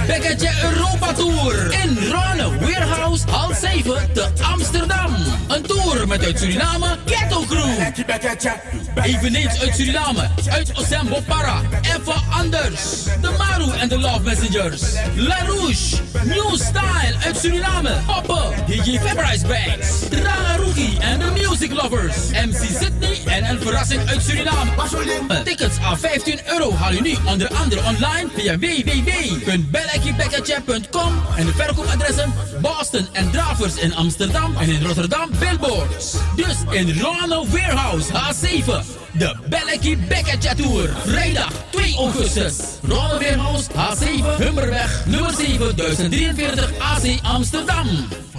Bekketje 0.00 0.48
Europa 0.62 1.12
Tour. 1.12 1.72
In 1.84 1.98
Ronne 2.10 2.58
Warehouse, 2.60 3.24
hal 3.30 3.54
7 3.54 4.12
te 4.12 4.28
Amsterdam. 4.42 5.14
Een 5.48 5.62
tour 5.62 6.08
met 6.08 6.24
uit 6.24 6.38
Suriname. 6.38 7.01
Eveneens 9.02 9.60
uit 9.60 9.76
Suriname, 9.76 10.28
uit 10.50 10.70
Osembo 10.74 11.20
Para. 11.26 11.60
Even 11.82 12.22
anders. 12.30 12.80
De 13.20 13.30
Maru 13.38 13.70
en 13.78 13.88
de 13.88 13.98
Love 13.98 14.20
Messengers. 14.22 14.82
La 15.16 15.38
Rouge, 15.46 15.96
New 16.24 16.54
Style 16.54 17.14
uit 17.24 17.36
Suriname. 17.38 17.90
Poppen, 18.06 18.50
DJ 18.66 18.98
Fabrice 18.98 19.46
Banks. 19.46 19.88
Rana 20.10 20.56
Rookie 20.56 20.98
en 21.00 21.18
de 21.18 21.24
Music 21.48 21.72
Lovers. 21.72 22.16
MC 22.30 22.54
Sydney 22.80 23.20
en 23.26 23.44
een 23.44 23.60
verrassing 23.60 24.08
uit 24.08 24.22
Suriname. 24.22 24.70
Tickets 25.44 25.78
aan 25.78 25.98
15 25.98 26.38
euro 26.46 26.74
haal 26.74 26.92
je 26.92 27.00
nu 27.00 27.16
onder 27.26 27.48
andere 27.54 27.80
online 27.84 28.28
via 28.36 28.58
www.bellekiebekkertje.com 28.58 31.22
en 31.36 31.46
de 31.46 31.52
verkoopadressen 31.52 32.32
Boston 32.60 33.08
en 33.12 33.30
Dravers 33.30 33.74
in 33.74 33.94
Amsterdam 33.94 34.56
en 34.56 34.68
in 34.68 34.84
Rotterdam 34.84 35.30
Billboards. 35.38 36.16
Dus 36.36 36.56
in 36.70 37.00
Ronald 37.00 37.48
Warehouse 37.48 37.80
H7. 37.90 38.84
De 39.12 39.36
Bellekie 39.48 39.96
Bekkertje 39.96 40.54
Tour. 40.56 40.88
Vrijdag 41.06 41.52
2 41.70 41.96
augustus. 41.96 42.54
Ronald 42.82 43.22
Warehouse 43.22 43.70
H7 43.74 44.44
Hummerweg 44.44 45.02
nummer 45.06 45.32
7 45.32 45.74
1043 45.76 46.68
AC 46.78 47.18
Amsterdam. 47.22 47.86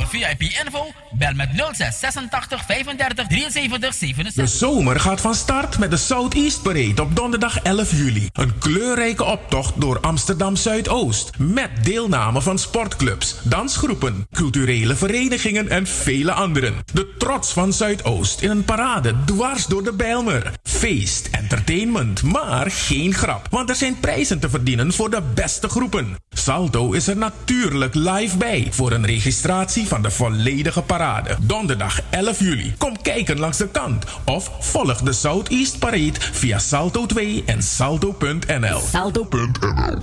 Voor 0.03 0.19
VIP 0.19 0.41
info 0.41 0.91
bel 1.11 1.33
met 1.33 1.49
06 1.71 1.99
86 1.99 2.65
35 2.65 3.27
73 3.27 3.93
67. 3.93 4.33
De 4.33 4.57
zomer 4.57 4.99
gaat 4.99 5.21
van 5.21 5.35
start 5.35 5.79
met 5.79 5.91
de 5.91 5.97
Southeast 5.97 6.61
Parade 6.61 7.01
op 7.01 7.15
donderdag 7.15 7.59
11 7.59 7.91
juli. 7.91 8.29
Een 8.33 8.57
kleurrijke 8.57 9.23
optocht 9.23 9.81
door 9.81 9.99
Amsterdam 9.99 10.55
Zuidoost. 10.55 11.29
Met 11.37 11.69
deelname 11.83 12.41
van 12.41 12.59
sportclubs, 12.59 13.35
dansgroepen, 13.43 14.27
culturele 14.31 14.95
verenigingen 14.95 15.69
en 15.69 15.87
vele 15.87 16.31
anderen. 16.31 16.73
De 16.93 17.13
trots 17.17 17.53
van 17.53 17.73
Zuidoost 17.73 18.41
in 18.41 18.49
een 18.49 18.65
parade 18.65 19.15
dwars 19.25 19.65
door 19.65 19.83
de 19.83 19.93
Bijlmer. 19.93 20.51
Feest, 20.63 21.27
entertainment, 21.31 22.23
maar 22.23 22.71
geen 22.71 23.13
grap. 23.13 23.47
Want 23.49 23.69
er 23.69 23.75
zijn 23.75 23.99
prijzen 23.99 24.39
te 24.39 24.49
verdienen 24.49 24.93
voor 24.93 25.09
de 25.09 25.21
beste 25.33 25.69
groepen. 25.69 26.15
Salto 26.29 26.91
is 26.91 27.07
er 27.07 27.17
natuurlijk 27.17 27.95
live 27.95 28.37
bij 28.37 28.67
voor 28.71 28.91
een 28.91 29.05
registratie 29.05 29.87
van 29.93 30.01
de 30.01 30.11
volledige 30.11 30.81
parade. 30.81 31.37
Donderdag 31.41 32.01
11 32.09 32.39
juli. 32.39 32.73
Kom 32.77 33.01
kijken 33.01 33.39
langs 33.39 33.57
de 33.57 33.67
kant 33.67 34.05
of 34.25 34.51
volg 34.59 35.01
de 35.01 35.13
Southeast 35.13 35.79
Parade 35.79 36.13
via 36.31 36.59
Salto 36.59 37.05
2 37.05 37.43
en 37.45 37.63
salto.nl. 37.63 38.79
Salto.nl 38.91 39.97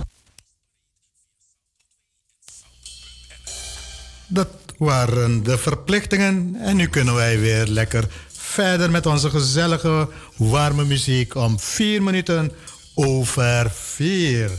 Dat 4.27 4.47
waren 4.77 5.43
de 5.43 5.57
verplichtingen 5.57 6.55
en 6.55 6.75
nu 6.75 6.87
kunnen 6.87 7.15
wij 7.15 7.39
weer 7.39 7.65
lekker 7.67 8.07
verder 8.31 8.91
met 8.91 9.05
onze 9.05 9.29
gezellige, 9.29 10.09
warme 10.35 10.85
muziek 10.85 11.35
om 11.35 11.59
vier 11.59 12.03
minuten 12.03 12.51
over 12.95 13.71
vier. 13.73 14.51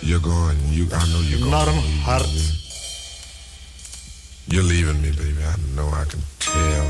You're 0.00 0.22
going. 0.30 0.58
You, 0.70 0.86
I 0.86 0.88
know 0.88 1.22
you're 1.28 1.42
going. 1.42 1.68
Enorm 1.68 1.84
hard. 2.04 2.63
You're 4.46 4.62
leaving 4.62 5.00
me, 5.00 5.10
baby. 5.10 5.42
I 5.42 5.56
know. 5.74 5.88
I 5.88 6.04
can 6.04 6.20
tell. 6.38 6.86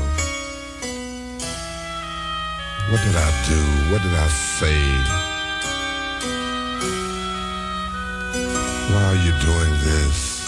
What 2.91 3.01
did 3.01 3.15
I 3.15 3.31
do? 3.47 3.61
What 3.91 4.01
did 4.03 4.13
I 4.13 4.27
say? 4.27 4.75
Why 8.91 9.03
are 9.03 9.15
you 9.15 9.31
doing 9.39 9.73
this? 9.87 10.45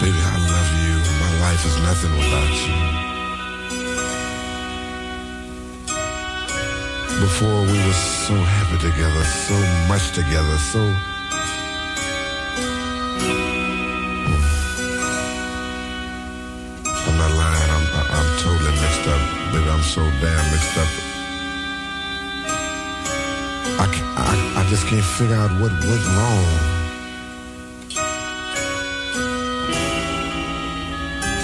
Baby, 0.00 0.18
I 0.18 0.38
love 0.48 0.70
you. 0.84 0.96
My 1.20 1.32
life 1.44 1.62
is 1.66 1.76
nothing 1.82 2.12
without 2.16 2.54
you. 2.64 2.76
Before 7.20 7.62
we 7.62 7.78
were 7.86 7.92
so 7.92 8.34
happy 8.34 8.78
together, 8.78 9.24
so 9.24 9.56
much 9.88 10.12
together, 10.12 10.56
so. 10.56 11.17
I'm 19.78 19.84
so 19.84 20.02
damn 20.20 20.50
mixed 20.50 20.76
up. 20.76 20.88
I, 23.78 23.86
I 24.16 24.60
I 24.60 24.68
just 24.68 24.88
can't 24.88 25.04
figure 25.04 25.36
out 25.36 25.52
what 25.60 25.70
went 25.70 26.04
wrong. 26.18 26.46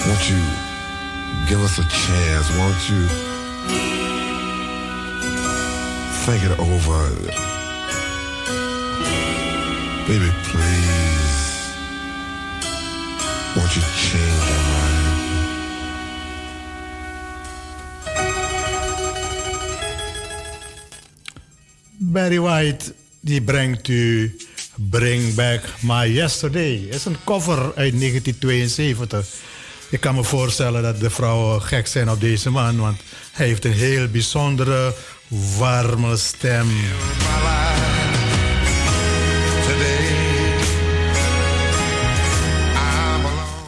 Won't 0.05 0.29
you 0.29 0.43
give 1.49 1.63
us 1.63 1.79
a 1.79 1.87
chance? 1.89 2.51
Won't 2.59 2.91
you 2.91 3.07
think 6.27 6.43
it 6.43 6.59
over? 6.59 7.07
Baby, 10.09 10.31
please. 10.43 11.71
Won't 13.57 13.77
you 13.77 13.83
change 13.95 14.49
your 14.51 14.63
mind? 14.75 14.94
Barry 22.15 22.39
White 22.41 22.95
die 23.21 23.43
brengt 23.43 23.89
u 23.89 24.37
Bring 24.75 25.35
Back 25.35 25.61
My 25.81 26.07
Yesterday. 26.07 26.87
is 26.91 27.05
een 27.05 27.17
cover 27.25 27.59
uit 27.59 27.99
1972. 27.99 29.27
Ik 29.91 30.01
kan 30.01 30.15
me 30.15 30.25
voorstellen 30.25 30.83
dat 30.83 31.01
de 31.01 31.11
vrouwen 31.11 31.63
gek 31.63 31.87
zijn 31.87 32.11
op 32.11 32.21
deze 32.21 32.51
man, 32.51 32.77
want 32.77 33.01
hij 33.33 33.47
heeft 33.47 33.65
een 33.65 33.73
heel 33.73 34.09
bijzondere, 34.09 34.95
warme 35.59 36.17
stem. 36.17 36.69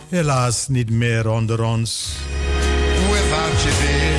Helaas 0.09 0.69
niet 0.69 0.91
meer 0.91 1.28
onder 1.28 1.63
ons. 1.63 2.09
Without 3.11 3.63
you, 3.63 4.16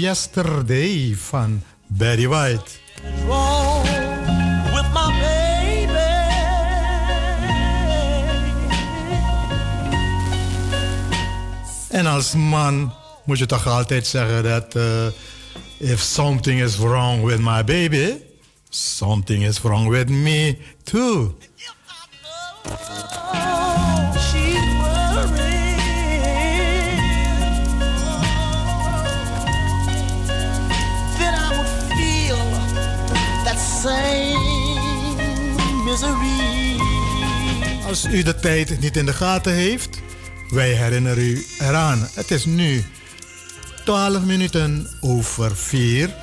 Yesterday 0.00 1.14
van 1.16 1.62
Barry 1.86 2.28
White. 2.28 2.70
En 11.88 12.06
als 12.06 12.34
man 12.34 12.94
moet 13.24 13.38
je 13.38 13.46
toch 13.46 13.66
altijd 13.66 14.06
zeggen 14.06 14.42
dat 14.42 14.76
uh, 14.76 15.06
if 15.78 16.00
something 16.00 16.60
is 16.62 16.76
wrong 16.76 17.24
with 17.24 17.38
my 17.38 17.64
baby, 17.64 18.14
something 18.68 19.44
is 19.44 19.60
wrong 19.60 19.88
with 19.88 20.08
me 20.08 20.58
too. 20.82 21.34
Als 37.86 38.04
u 38.04 38.22
de 38.22 38.34
tijd 38.40 38.80
niet 38.80 38.96
in 38.96 39.06
de 39.06 39.12
gaten 39.12 39.52
heeft, 39.52 40.00
wij 40.48 40.70
herinneren 40.70 41.24
u 41.24 41.46
eraan. 41.58 42.08
Het 42.14 42.30
is 42.30 42.44
nu 42.44 42.84
12 43.84 44.22
minuten 44.22 44.88
over 45.00 45.56
4. 45.56 46.14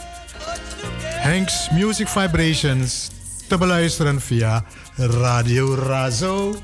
Hank's 1.21 1.69
Music 1.71 2.07
Vibrations 2.07 3.09
te 3.47 3.57
beluisteren 3.57 4.21
via 4.21 4.65
Radio 4.95 5.75
Razo. 5.75 6.55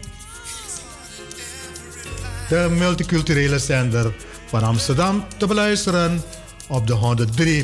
De 2.49 2.67
multiculturele 2.77 3.59
zender 3.59 4.13
van 4.45 4.63
Amsterdam 4.63 5.25
te 5.37 5.47
beluisteren 5.47 6.23
op 6.67 6.87
de 6.87 7.17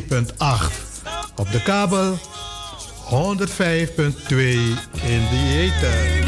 103.8. 0.10 0.92
Op 1.36 1.52
de 1.52 1.64
kabel 1.64 2.20
105.2 3.12 4.78
in 5.04 5.28
de 5.30 5.40
ether. 5.60 6.21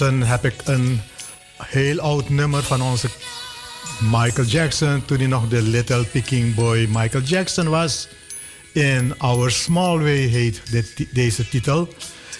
Intussen 0.00 0.28
heb 0.28 0.44
ik 0.44 0.54
een 0.64 1.00
heel 1.56 2.00
oud 2.00 2.28
nummer 2.28 2.62
van 2.62 2.82
onze 2.82 3.08
Michael 4.00 4.46
Jackson. 4.46 5.04
Toen 5.04 5.18
hij 5.18 5.26
nog 5.26 5.48
de 5.48 5.62
Little 5.62 6.04
Picking 6.04 6.54
Boy 6.54 6.88
Michael 6.90 7.22
Jackson 7.22 7.68
was. 7.68 8.08
In 8.72 9.18
Our 9.18 9.50
Small 9.50 9.98
Way 9.98 10.16
heet 10.16 10.62
deze 11.12 11.48
titel. 11.48 11.88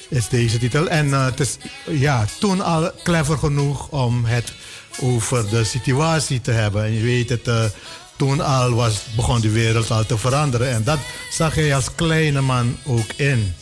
Is 0.08 0.28
deze 0.28 0.58
titel. 0.58 0.88
En 0.88 1.06
uh, 1.06 1.24
het 1.24 1.40
is 1.40 1.56
ja, 1.88 2.26
toen 2.38 2.60
al 2.60 2.90
clever 3.02 3.38
genoeg 3.38 3.88
om 3.88 4.24
het 4.24 4.52
over 5.00 5.48
de 5.48 5.64
situatie 5.64 6.40
te 6.40 6.50
hebben. 6.50 6.84
En 6.84 6.92
je 6.92 7.02
weet 7.02 7.28
het, 7.28 7.48
uh, 7.48 7.64
toen 8.16 8.40
al 8.40 8.70
was, 8.70 9.02
begon 9.16 9.40
de 9.40 9.50
wereld 9.50 9.90
al 9.90 10.06
te 10.06 10.18
veranderen. 10.18 10.70
En 10.70 10.84
dat 10.84 10.98
zag 11.30 11.54
hij 11.54 11.74
als 11.74 11.94
kleine 11.94 12.40
man 12.40 12.76
ook 12.84 13.12
in. 13.16 13.54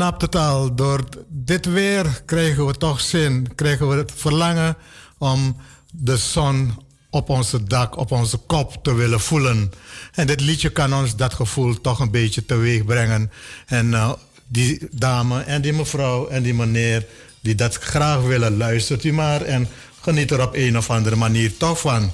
Snapt 0.00 0.32
door 0.76 1.04
dit 1.28 1.66
weer 1.66 2.22
krijgen 2.26 2.66
we 2.66 2.74
toch 2.74 3.00
zin, 3.00 3.54
krijgen 3.54 3.88
we 3.88 3.96
het 3.96 4.12
verlangen 4.14 4.76
om 5.18 5.56
de 5.92 6.16
zon 6.16 6.82
op 7.10 7.28
onze 7.28 7.64
dak, 7.64 7.96
op 7.96 8.10
onze 8.10 8.36
kop 8.36 8.78
te 8.82 8.94
willen 8.94 9.20
voelen. 9.20 9.72
En 10.14 10.26
dit 10.26 10.40
liedje 10.40 10.70
kan 10.70 10.94
ons 10.94 11.16
dat 11.16 11.34
gevoel 11.34 11.80
toch 11.80 12.00
een 12.00 12.10
beetje 12.10 12.44
teweeg 12.44 12.84
brengen. 12.84 13.30
En 13.66 13.86
uh, 13.86 14.12
die 14.46 14.88
dame 14.90 15.40
en 15.40 15.62
die 15.62 15.72
mevrouw 15.72 16.28
en 16.28 16.42
die 16.42 16.54
meneer 16.54 17.06
die 17.40 17.54
dat 17.54 17.74
graag 17.74 18.20
willen, 18.20 18.56
luistert 18.56 19.04
u 19.04 19.12
maar 19.12 19.42
en 19.42 19.68
geniet 20.00 20.30
er 20.30 20.42
op 20.42 20.54
een 20.54 20.76
of 20.76 20.90
andere 20.90 21.16
manier 21.16 21.56
toch 21.56 21.80
van. 21.80 22.12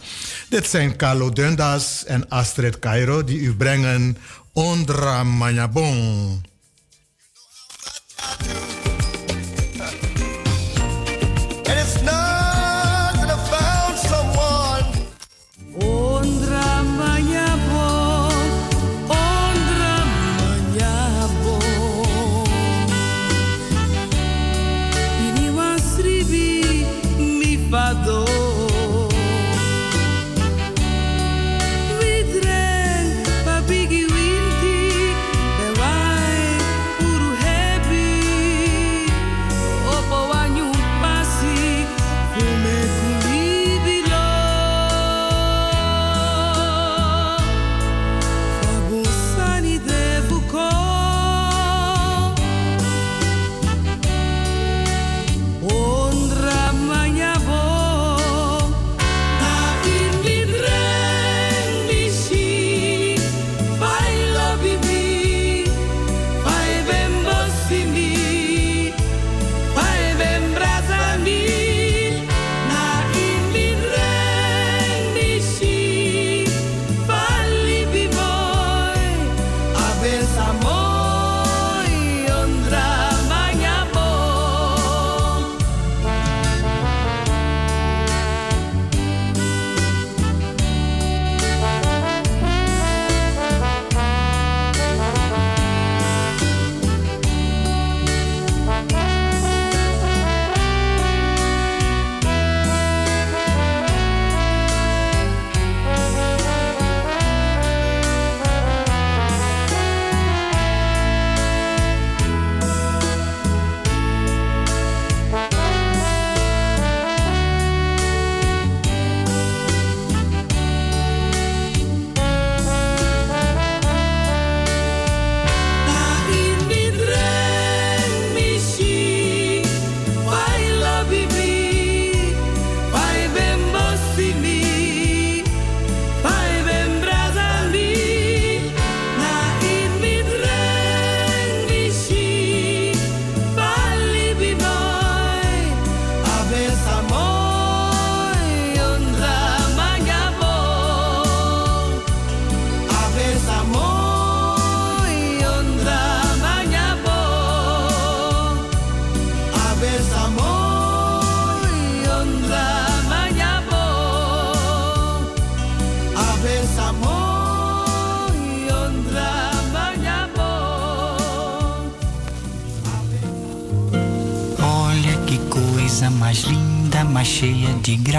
Dit 0.48 0.66
zijn 0.66 0.96
Carlo 0.96 1.30
Dundas 1.30 2.04
en 2.04 2.28
Astrid 2.28 2.78
Cairo 2.78 3.24
die 3.24 3.38
u 3.38 3.54
brengen 3.54 4.16
Ondra 4.52 5.24
through. 8.34 8.85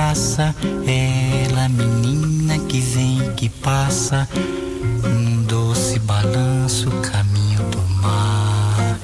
graça, 0.08 0.56
ela 0.86 1.66
é 1.66 1.68
menina 1.68 2.58
que 2.60 2.80
vem 2.80 3.28
e 3.28 3.34
que 3.34 3.50
passa, 3.50 4.28
num 5.04 5.44
doce 5.44 6.00
balanço 6.00 6.90
caminho 7.12 7.62
do 7.70 7.82
mar. 8.02 9.00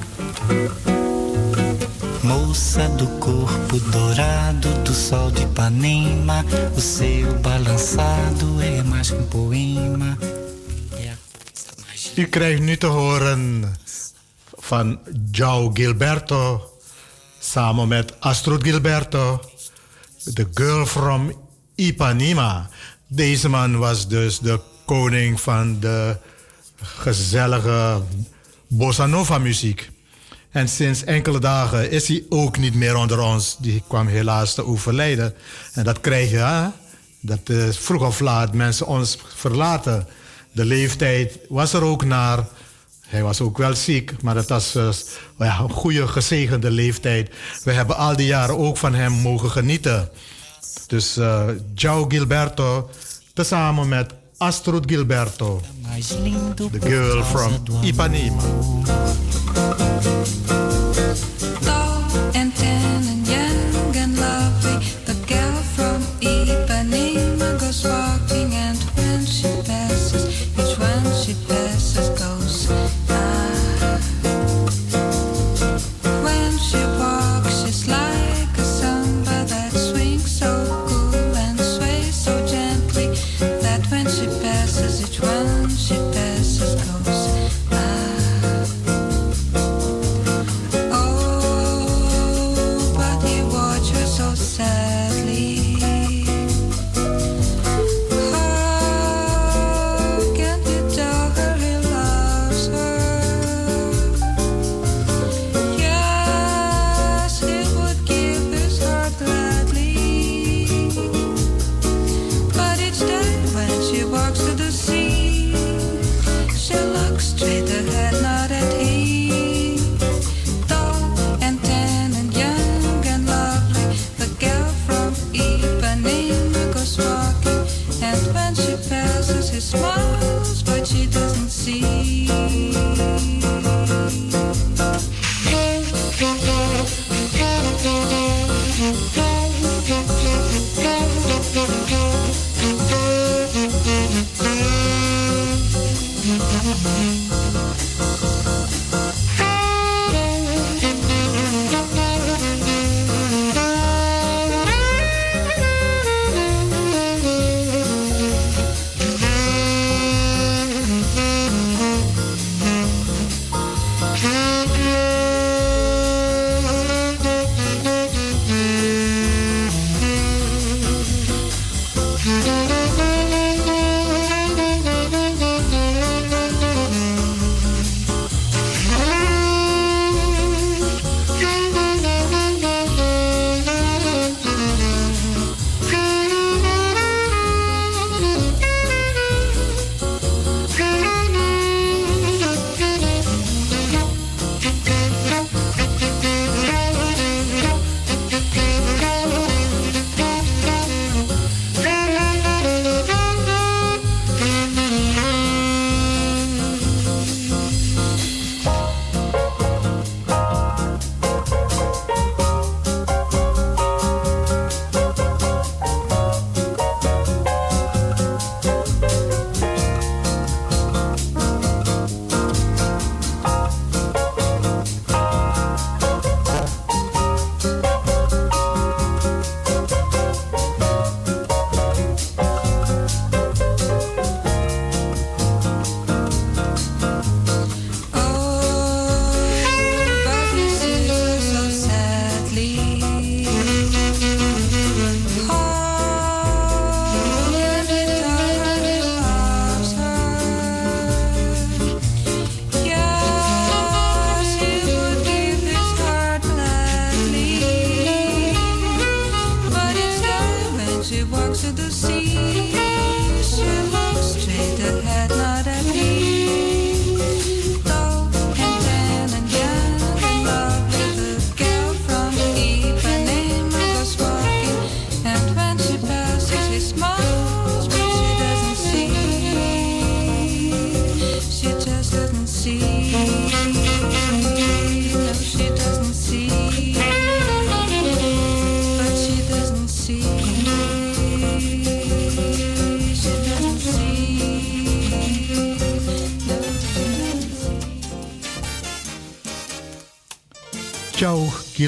Moça 2.24 2.88
do 2.90 3.08
corpo 3.20 3.80
dourado 3.92 4.70
do 4.86 4.94
sol 4.94 5.30
de 5.32 5.44
Ipanema, 5.44 6.46
o 6.78 6.80
seu 6.80 7.34
balançado 7.40 8.62
é 8.62 8.82
mais 8.84 9.10
que 9.10 9.18
um 9.18 9.26
poema. 9.26 10.18
Je 12.16 12.30
krijgt 12.30 12.62
nu 12.62 12.78
te 12.78 12.86
horen 12.86 13.76
van 14.60 15.00
Joe 15.32 15.70
Gilberto 15.74 16.74
samen 17.40 17.88
met 17.88 18.14
Astrid 18.20 18.64
Gilberto. 18.64 19.53
The 20.24 20.48
Girl 20.54 20.86
from 20.86 21.34
Ipanema. 21.76 22.70
Deze 23.08 23.50
man 23.50 23.78
was 23.78 24.08
dus 24.08 24.40
de 24.40 24.60
koning 24.86 25.42
van 25.42 25.80
de 25.80 26.18
gezellige 26.82 28.02
bossa 28.68 29.06
nova 29.06 29.38
muziek. 29.38 29.90
En 30.52 30.70
sinds 30.70 31.04
enkele 31.04 31.40
dagen 31.40 31.92
is 31.92 32.08
hij 32.08 32.24
ook 32.30 32.58
niet 32.58 32.76
meer 32.76 32.96
onder 32.96 33.20
ons. 33.20 33.58
Die 33.60 33.84
kwam 33.88 34.08
helaas 34.08 34.54
te 34.54 34.66
overlijden. 34.66 35.34
En 35.74 35.84
dat 35.84 36.00
krijg 36.00 36.30
je, 36.30 36.38
hè? 36.38 36.68
Dat 37.20 37.50
uh, 37.50 37.70
vroeg 37.70 38.06
of 38.06 38.20
laat 38.20 38.54
mensen 38.54 38.88
ons 38.88 39.18
verlaten 39.36 40.08
de 40.54 40.66
leeftijd 40.66 41.40
was 41.50 41.74
er 41.74 41.84
ook 41.84 42.06
naar. 42.06 42.48
Hij 43.14 43.24
was 43.24 43.42
ook 43.42 43.58
wel 43.58 43.76
ziek, 43.76 44.22
maar 44.22 44.36
het 44.36 44.50
was 44.50 44.76
uh, 44.76 44.90
ja, 45.38 45.60
een 45.60 45.70
goede, 45.70 46.08
gezegende 46.08 46.72
leeftijd. 46.72 47.30
We 47.64 47.72
hebben 47.72 47.98
al 47.98 48.16
die 48.16 48.26
jaren 48.26 48.58
ook 48.58 48.78
van 48.78 48.94
hem 48.94 49.12
mogen 49.12 49.50
genieten. 49.50 50.10
Dus 50.88 51.18
uh, 51.18 51.48
João 51.76 52.08
Gilberto, 52.08 52.90
tezamen 53.34 53.88
met 53.88 54.14
Astrid 54.38 54.84
Gilberto, 54.86 55.62
the 56.56 56.80
girl 56.82 57.24
from 57.24 57.64
Ipanema. 57.84 58.42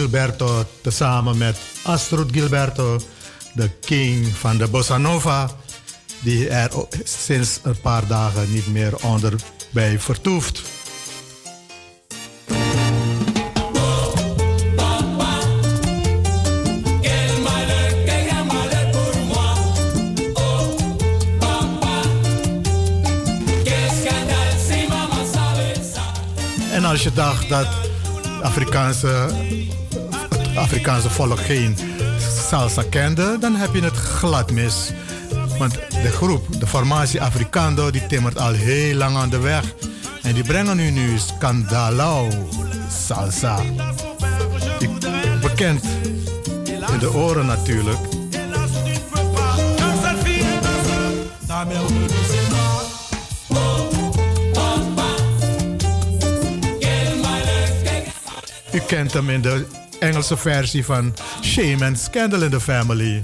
Gilberto 0.05 0.65
tezamen 0.81 1.37
met 1.37 1.57
Astrid 1.83 2.31
Gilberto, 2.31 2.99
de 3.53 3.69
king 3.69 4.27
van 4.27 4.57
de 4.57 4.67
bossa 4.67 4.97
nova, 4.97 5.49
die 6.21 6.49
er 6.49 6.71
sinds 7.03 7.59
een 7.63 7.79
paar 7.81 8.07
dagen 8.07 8.51
niet 8.53 8.67
meer 8.67 8.95
onder 9.03 9.33
bij 9.69 9.99
vertoeft. 9.99 10.61
En 26.71 26.85
als 26.85 27.03
je 27.03 27.13
dacht 27.13 27.49
dat 27.49 27.67
Afrikaanse 28.41 29.27
Afrikaanse 30.65 31.09
volk 31.09 31.39
geen 31.39 31.77
salsa 32.47 32.83
kende, 32.89 33.37
dan 33.39 33.55
heb 33.55 33.73
je 33.73 33.81
het 33.81 33.95
glad 33.95 34.51
mis. 34.51 34.91
Want 35.57 35.73
de 35.73 36.11
groep, 36.11 36.59
de 36.59 36.67
formatie 36.67 37.21
Africando, 37.21 37.91
die 37.91 38.05
timmert 38.05 38.37
al 38.37 38.51
heel 38.51 38.95
lang 38.95 39.15
aan 39.15 39.29
de 39.29 39.39
weg. 39.39 39.63
En 40.21 40.33
die 40.33 40.43
brengen 40.43 40.77
nu 40.77 40.89
nu 40.89 41.17
Scandalo 41.17 42.27
salsa. 43.07 43.61
bekend 45.41 45.83
in 46.91 46.99
de 46.99 47.13
oren 47.13 47.45
natuurlijk. 47.45 47.99
U 58.71 58.79
kent 58.79 59.13
hem 59.13 59.29
in 59.29 59.41
de 59.41 59.83
Engelse 59.99 60.37
versie 60.37 60.85
van 60.85 61.13
Shame 61.41 61.85
and 61.85 61.99
Scandal 61.99 62.43
in 62.43 62.51
the 62.51 62.59
Family. 62.59 63.19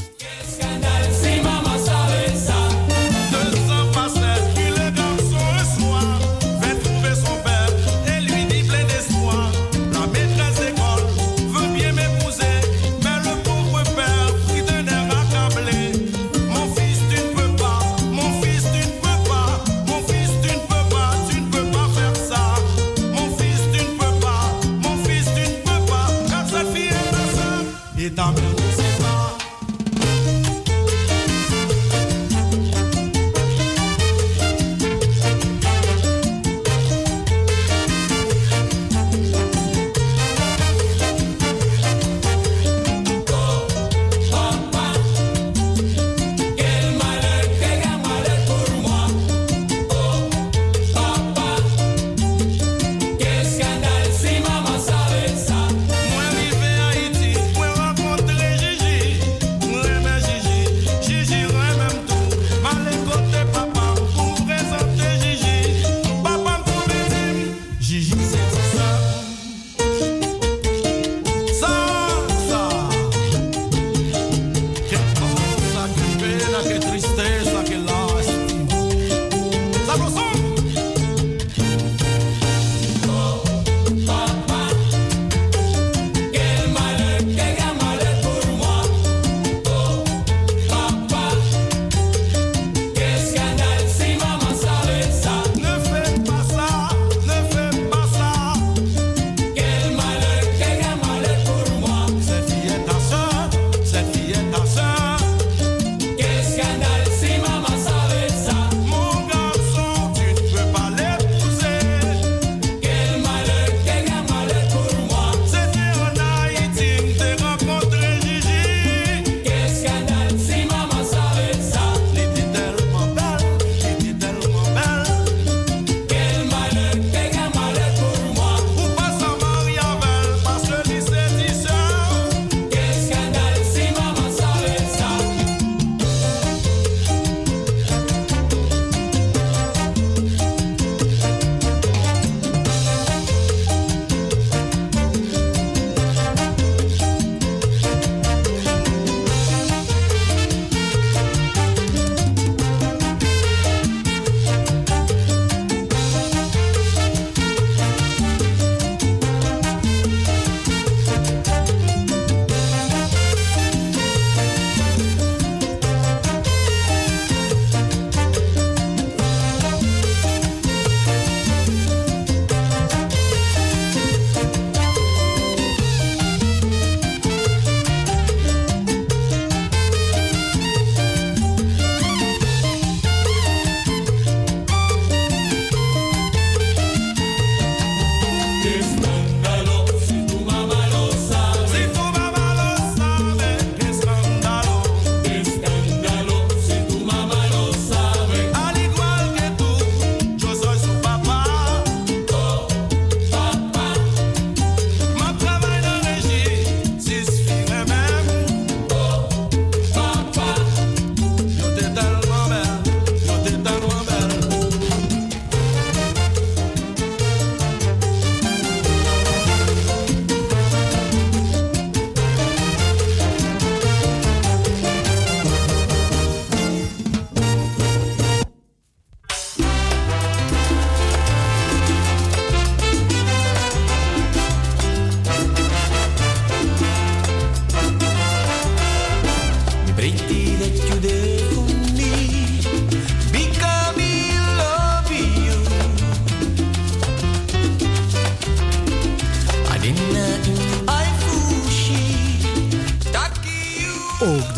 Itamra. 28.02 28.71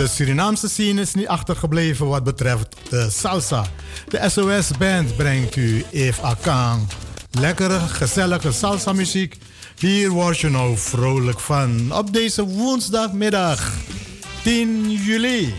De 0.03 0.09
Surinaamse 0.09 0.69
scene 0.69 1.01
is 1.01 1.13
niet 1.13 1.27
achtergebleven 1.27 2.07
wat 2.07 2.23
betreft 2.23 2.75
de 2.89 3.09
salsa. 3.09 3.65
De 4.07 4.29
SOS 4.29 4.77
Band 4.77 5.15
brengt 5.15 5.55
u 5.55 5.85
Eve 5.91 6.21
Akang. 6.21 6.87
Lekkere, 7.31 7.79
gezellige 7.79 8.51
salsa 8.51 8.93
muziek. 8.93 9.37
Hier 9.77 10.09
word 10.09 10.39
je 10.39 10.49
nou 10.49 10.77
vrolijk 10.77 11.39
van. 11.39 11.93
Op 11.93 12.13
deze 12.13 12.43
woensdagmiddag, 12.43 13.73
10 14.43 14.91
juli. 14.91 15.53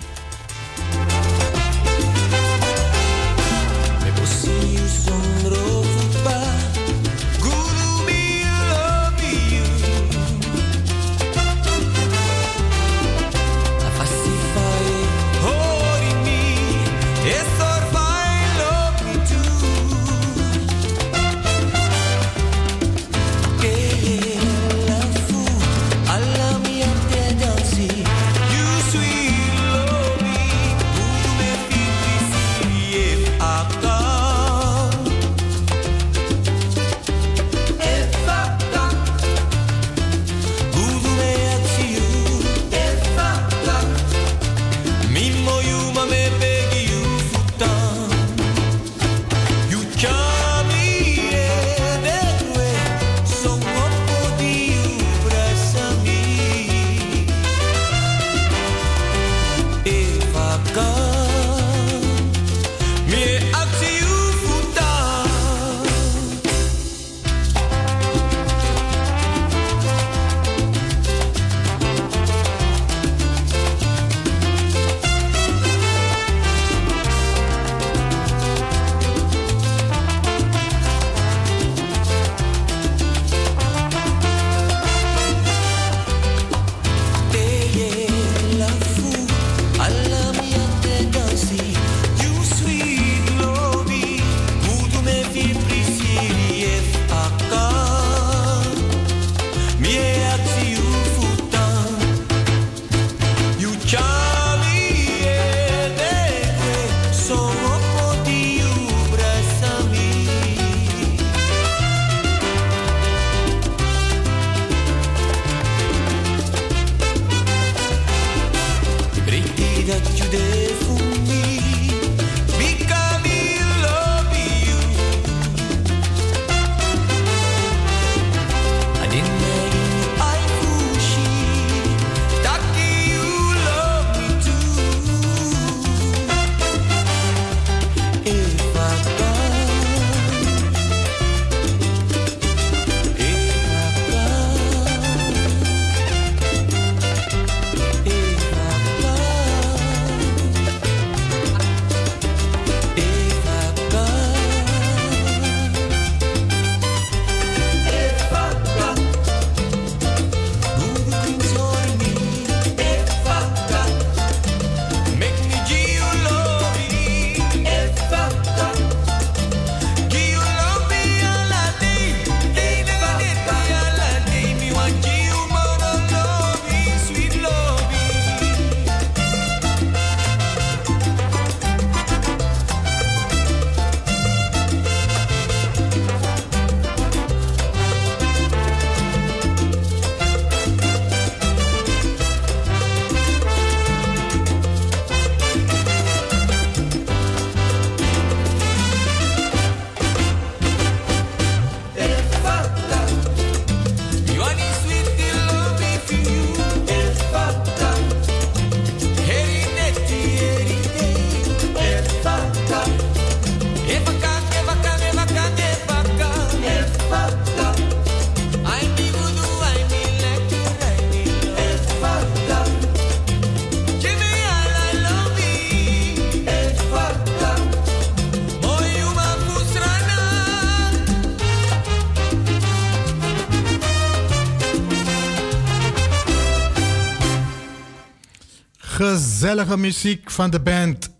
Gezellige 239.44 239.76
muziek 239.76 240.30
van 240.30 240.50
de 240.50 240.60
band 240.60 241.10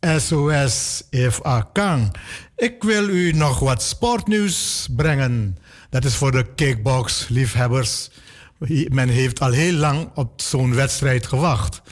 SOS 0.00 1.02
If 1.10 1.40
Kang. 1.72 2.14
Ik 2.56 2.82
wil 2.82 3.08
u 3.08 3.32
nog 3.32 3.58
wat 3.58 3.82
sportnieuws 3.82 4.88
brengen. 4.96 5.58
Dat 5.90 6.04
is 6.04 6.14
voor 6.14 6.32
de 6.32 6.54
kickbox-liefhebbers. 6.54 8.10
Men 8.88 9.08
heeft 9.08 9.40
al 9.40 9.50
heel 9.50 9.72
lang 9.72 10.10
op 10.14 10.40
zo'n 10.40 10.74
wedstrijd 10.74 11.26
gewacht. 11.26 11.82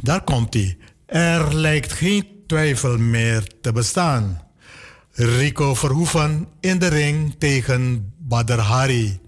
Daar 0.00 0.24
komt 0.24 0.54
hij. 0.54 0.76
Er 1.06 1.54
lijkt 1.54 1.92
geen 1.92 2.26
twijfel 2.46 2.98
meer 2.98 3.46
te 3.60 3.72
bestaan. 3.72 4.42
Rico 5.12 5.74
Verhoeven 5.74 6.48
in 6.60 6.78
de 6.78 6.88
ring 6.88 7.34
tegen 7.38 8.12
Badr 8.18 8.58
Hari. 8.58 9.20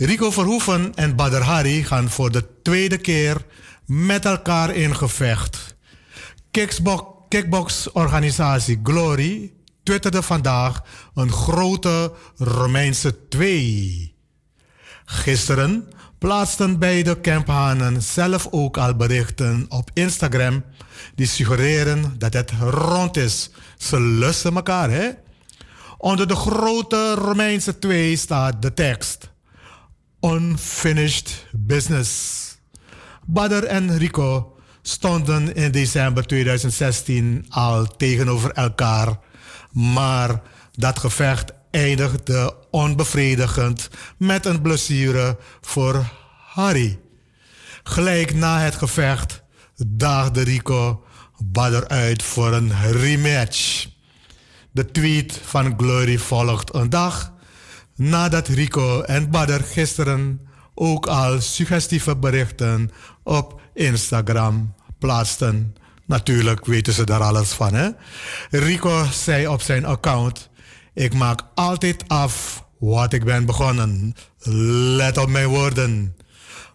Rico 0.00 0.30
Verhoeven 0.30 0.94
en 0.94 1.16
Badr 1.16 1.42
Hari 1.42 1.84
gaan 1.84 2.10
voor 2.10 2.30
de 2.30 2.44
tweede 2.62 2.98
keer 2.98 3.44
met 3.86 4.24
elkaar 4.24 4.74
in 4.74 4.96
gevecht. 4.96 5.76
Kickbox-organisatie 7.28 8.80
Glory 8.82 9.52
twitterde 9.82 10.22
vandaag 10.22 10.82
een 11.14 11.32
grote 11.32 12.12
Romeinse 12.36 13.28
2. 13.28 14.14
Gisteren 15.04 15.88
plaatsten 16.18 16.78
beide 16.78 17.20
Kemphanen 17.20 18.02
zelf 18.02 18.48
ook 18.50 18.76
al 18.76 18.96
berichten 18.96 19.66
op 19.68 19.90
Instagram 19.94 20.64
die 21.14 21.26
suggereren 21.26 22.14
dat 22.18 22.32
het 22.32 22.52
rond 22.60 23.16
is. 23.16 23.50
Ze 23.78 24.00
lussen 24.00 24.54
elkaar, 24.54 24.90
hè? 24.90 25.08
Onder 25.98 26.28
de 26.28 26.36
grote 26.36 27.14
Romeinse 27.14 27.78
twee 27.78 28.16
staat 28.16 28.62
de 28.62 28.74
tekst: 28.74 29.27
Unfinished 30.20 31.46
Business. 31.52 32.44
Badr 33.26 33.64
en 33.64 33.98
Rico 33.98 34.56
stonden 34.82 35.54
in 35.54 35.70
december 35.70 36.26
2016 36.26 37.46
al 37.48 37.86
tegenover 37.96 38.52
elkaar, 38.52 39.18
maar 39.72 40.42
dat 40.72 40.98
gevecht 40.98 41.52
eindigde 41.70 42.56
onbevredigend 42.70 43.90
met 44.16 44.46
een 44.46 44.62
blessure 44.62 45.38
voor 45.60 46.12
Harry. 46.46 46.98
Gelijk 47.82 48.34
na 48.34 48.60
het 48.60 48.74
gevecht 48.74 49.42
daagde 49.86 50.42
Rico 50.42 51.04
Badr 51.44 51.86
uit 51.86 52.22
voor 52.22 52.52
een 52.52 52.92
rematch. 52.92 53.86
De 54.70 54.90
tweet 54.90 55.40
van 55.44 55.74
Glory 55.76 56.18
volgt 56.18 56.74
een 56.74 56.90
dag 56.90 57.36
nadat 57.98 58.48
Rico 58.48 59.00
en 59.00 59.30
Badr 59.30 59.62
gisteren 59.62 60.40
ook 60.74 61.06
al 61.06 61.40
suggestieve 61.40 62.16
berichten 62.16 62.90
op 63.22 63.60
Instagram 63.74 64.74
plaatsten. 64.98 65.74
Natuurlijk 66.06 66.66
weten 66.66 66.92
ze 66.92 67.04
daar 67.04 67.22
alles 67.22 67.52
van. 67.52 67.74
Hè? 67.74 67.88
Rico 68.50 69.04
zei 69.12 69.46
op 69.46 69.62
zijn 69.62 69.84
account: 69.84 70.48
Ik 70.94 71.14
maak 71.14 71.40
altijd 71.54 72.08
af 72.08 72.64
wat 72.78 73.12
ik 73.12 73.24
ben 73.24 73.44
begonnen. 73.44 74.14
Let 74.96 75.16
op 75.16 75.28
mijn 75.28 75.48
woorden. 75.48 76.16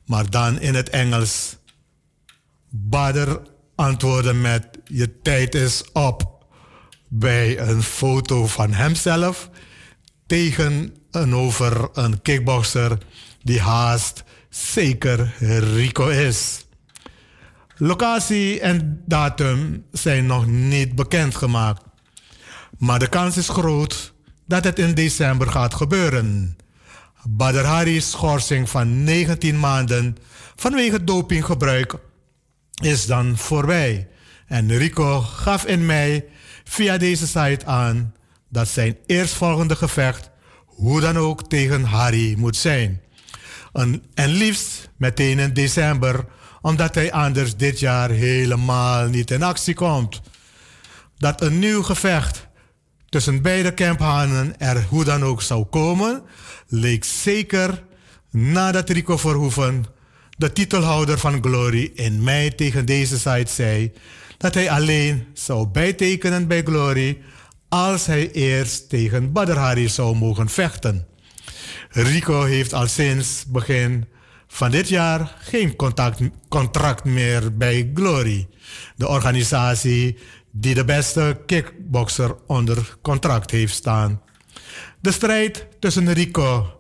Maar 0.06 0.30
dan 0.30 0.60
in 0.60 0.76
het 0.76 0.90
Engels. 0.90 1.58
Bader 2.70 3.42
antwoordde 3.76 4.34
met: 4.34 4.68
Je 4.86 5.22
tijd 5.22 5.56
is 5.56 5.84
op. 5.94 6.32
Bij 7.08 7.60
een 7.60 7.84
foto 7.84 8.48
van 8.48 8.72
hemzelf 8.72 9.50
tegen 10.28 10.96
en 11.12 11.36
over 11.36 11.90
een 11.94 12.22
kickboxer 12.22 12.98
die 13.42 13.60
haast 13.60 14.24
zeker 14.50 15.34
Rico 15.76 16.08
is. 16.08 16.66
Locatie 17.78 18.60
en 18.60 19.02
datum 19.06 19.86
zijn 19.92 20.26
nog 20.26 20.46
niet 20.46 20.96
bekendgemaakt. 20.96 21.84
Maar 22.78 23.00
de 23.00 23.10
kans 23.10 23.38
is 23.38 23.50
groot 23.50 24.14
dat 24.48 24.64
het 24.64 24.80
in 24.80 24.94
december 24.94 25.48
gaat 25.48 25.74
gebeuren. 25.74 26.58
Badr 27.24 27.60
Hari's 27.60 28.10
schorsing 28.10 28.70
van 28.70 29.04
19 29.04 29.60
maanden 29.60 30.18
vanwege 30.56 31.04
dopinggebruik 31.04 31.94
is 32.82 33.06
dan 33.06 33.38
voorbij. 33.38 34.08
En 34.48 34.78
Rico 34.78 35.22
gaf 35.22 35.66
in 35.66 35.86
mei 35.86 36.24
via 36.64 36.98
deze 36.98 37.28
site 37.28 37.66
aan 37.66 38.14
dat 38.54 38.68
zijn 38.68 38.98
eerstvolgende 39.06 39.76
gevecht 39.76 40.30
hoe 40.66 41.02
dan 41.02 41.18
ook 41.18 41.50
tegen 41.50 41.84
Harry 41.84 42.36
moet 42.38 42.56
zijn. 42.56 43.02
En, 43.74 44.04
en 44.14 44.30
liefst 44.30 44.90
meteen 44.98 45.40
in 45.40 45.54
december, 45.54 46.26
omdat 46.62 46.96
hij 46.96 47.12
anders 47.12 47.56
dit 47.56 47.80
jaar 47.80 48.10
helemaal 48.10 49.08
niet 49.08 49.32
in 49.32 49.44
actie 49.44 49.74
komt. 49.74 50.22
Dat 51.18 51.42
een 51.42 51.60
nieuw 51.60 51.84
gevecht 51.84 52.48
tussen 53.10 53.42
beide 53.42 53.74
Kemphanen 53.74 54.60
er 54.60 54.84
hoe 54.90 55.04
dan 55.04 55.24
ook 55.24 55.42
zou 55.42 55.64
komen, 55.64 56.24
leek 56.68 57.04
zeker 57.04 57.84
nadat 58.32 58.90
Rico 58.90 59.18
Verhoeven, 59.18 59.86
de 60.38 60.54
titelhouder 60.54 61.18
van 61.18 61.44
Glory, 61.44 61.92
in 61.94 62.24
mei 62.24 62.56
tegen 62.56 62.86
deze 62.86 63.20
site 63.20 63.52
zei 63.52 63.94
dat 64.38 64.54
hij 64.54 64.70
alleen 64.70 65.28
zou 65.34 65.68
bijtekenen 65.68 66.48
bij 66.48 66.62
Glory 66.64 67.22
als 67.74 68.06
hij 68.06 68.32
eerst 68.32 68.90
tegen 68.90 69.32
Badr 69.32 69.58
Hari 69.58 69.90
zou 69.90 70.16
mogen 70.16 70.50
vechten. 70.50 71.08
Rico 71.90 72.44
heeft 72.44 72.74
al 72.74 72.88
sinds 72.88 73.46
begin 73.46 74.06
van 74.48 74.72
dit 74.72 74.90
jaar 74.90 75.36
geen 75.40 75.76
contract 76.50 77.04
meer 77.04 77.58
bij 77.58 77.92
Glory, 77.94 78.48
de 78.96 79.08
organisatie 79.08 80.18
die 80.52 80.74
de 80.74 80.86
beste 80.86 81.42
kickboxer 81.46 82.36
onder 82.48 82.98
contract 83.02 83.52
heeft 83.52 83.74
staan. 83.74 84.22
De 85.00 85.12
strijd 85.12 85.68
tussen 85.80 86.14
Rico, 86.14 86.80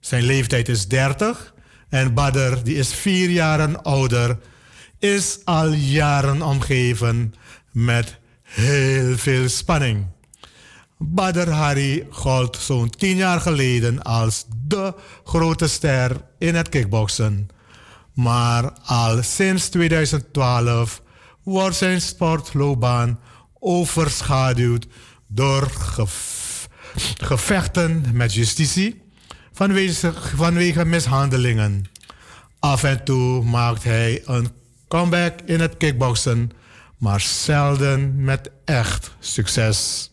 zijn 0.00 0.22
leeftijd 0.22 0.68
is 0.68 0.88
30, 0.88 1.54
en 1.88 2.14
Badr, 2.14 2.62
die 2.62 2.76
is 2.76 2.94
vier 2.94 3.30
jaren 3.30 3.82
ouder, 3.82 4.38
is 4.98 5.38
al 5.44 5.72
jaren 5.72 6.42
omgeven 6.42 7.34
met 7.72 8.18
heel 8.42 9.16
veel 9.16 9.48
spanning. 9.48 10.06
Badr 11.02 11.48
Hari 11.48 12.06
gold 12.10 12.56
zo'n 12.56 12.90
tien 12.90 13.16
jaar 13.16 13.40
geleden 13.40 14.02
als 14.02 14.44
de 14.66 14.94
grote 15.24 15.68
ster 15.68 16.24
in 16.38 16.54
het 16.54 16.68
kickboksen. 16.68 17.48
Maar 18.14 18.70
al 18.84 19.22
sinds 19.22 19.68
2012 19.68 21.02
wordt 21.42 21.76
zijn 21.76 22.00
sportloopbaan 22.00 23.18
overschaduwd 23.58 24.86
door 25.26 25.70
gevechten 27.18 28.04
met 28.12 28.34
justitie 28.34 29.02
vanwege, 29.52 30.12
vanwege 30.34 30.84
mishandelingen. 30.84 31.84
Af 32.58 32.82
en 32.82 33.04
toe 33.04 33.44
maakt 33.44 33.84
hij 33.84 34.22
een 34.24 34.48
comeback 34.88 35.40
in 35.44 35.60
het 35.60 35.76
kickboksen, 35.76 36.50
maar 36.98 37.20
zelden 37.20 38.24
met 38.24 38.50
echt 38.64 39.14
succes. 39.18 40.09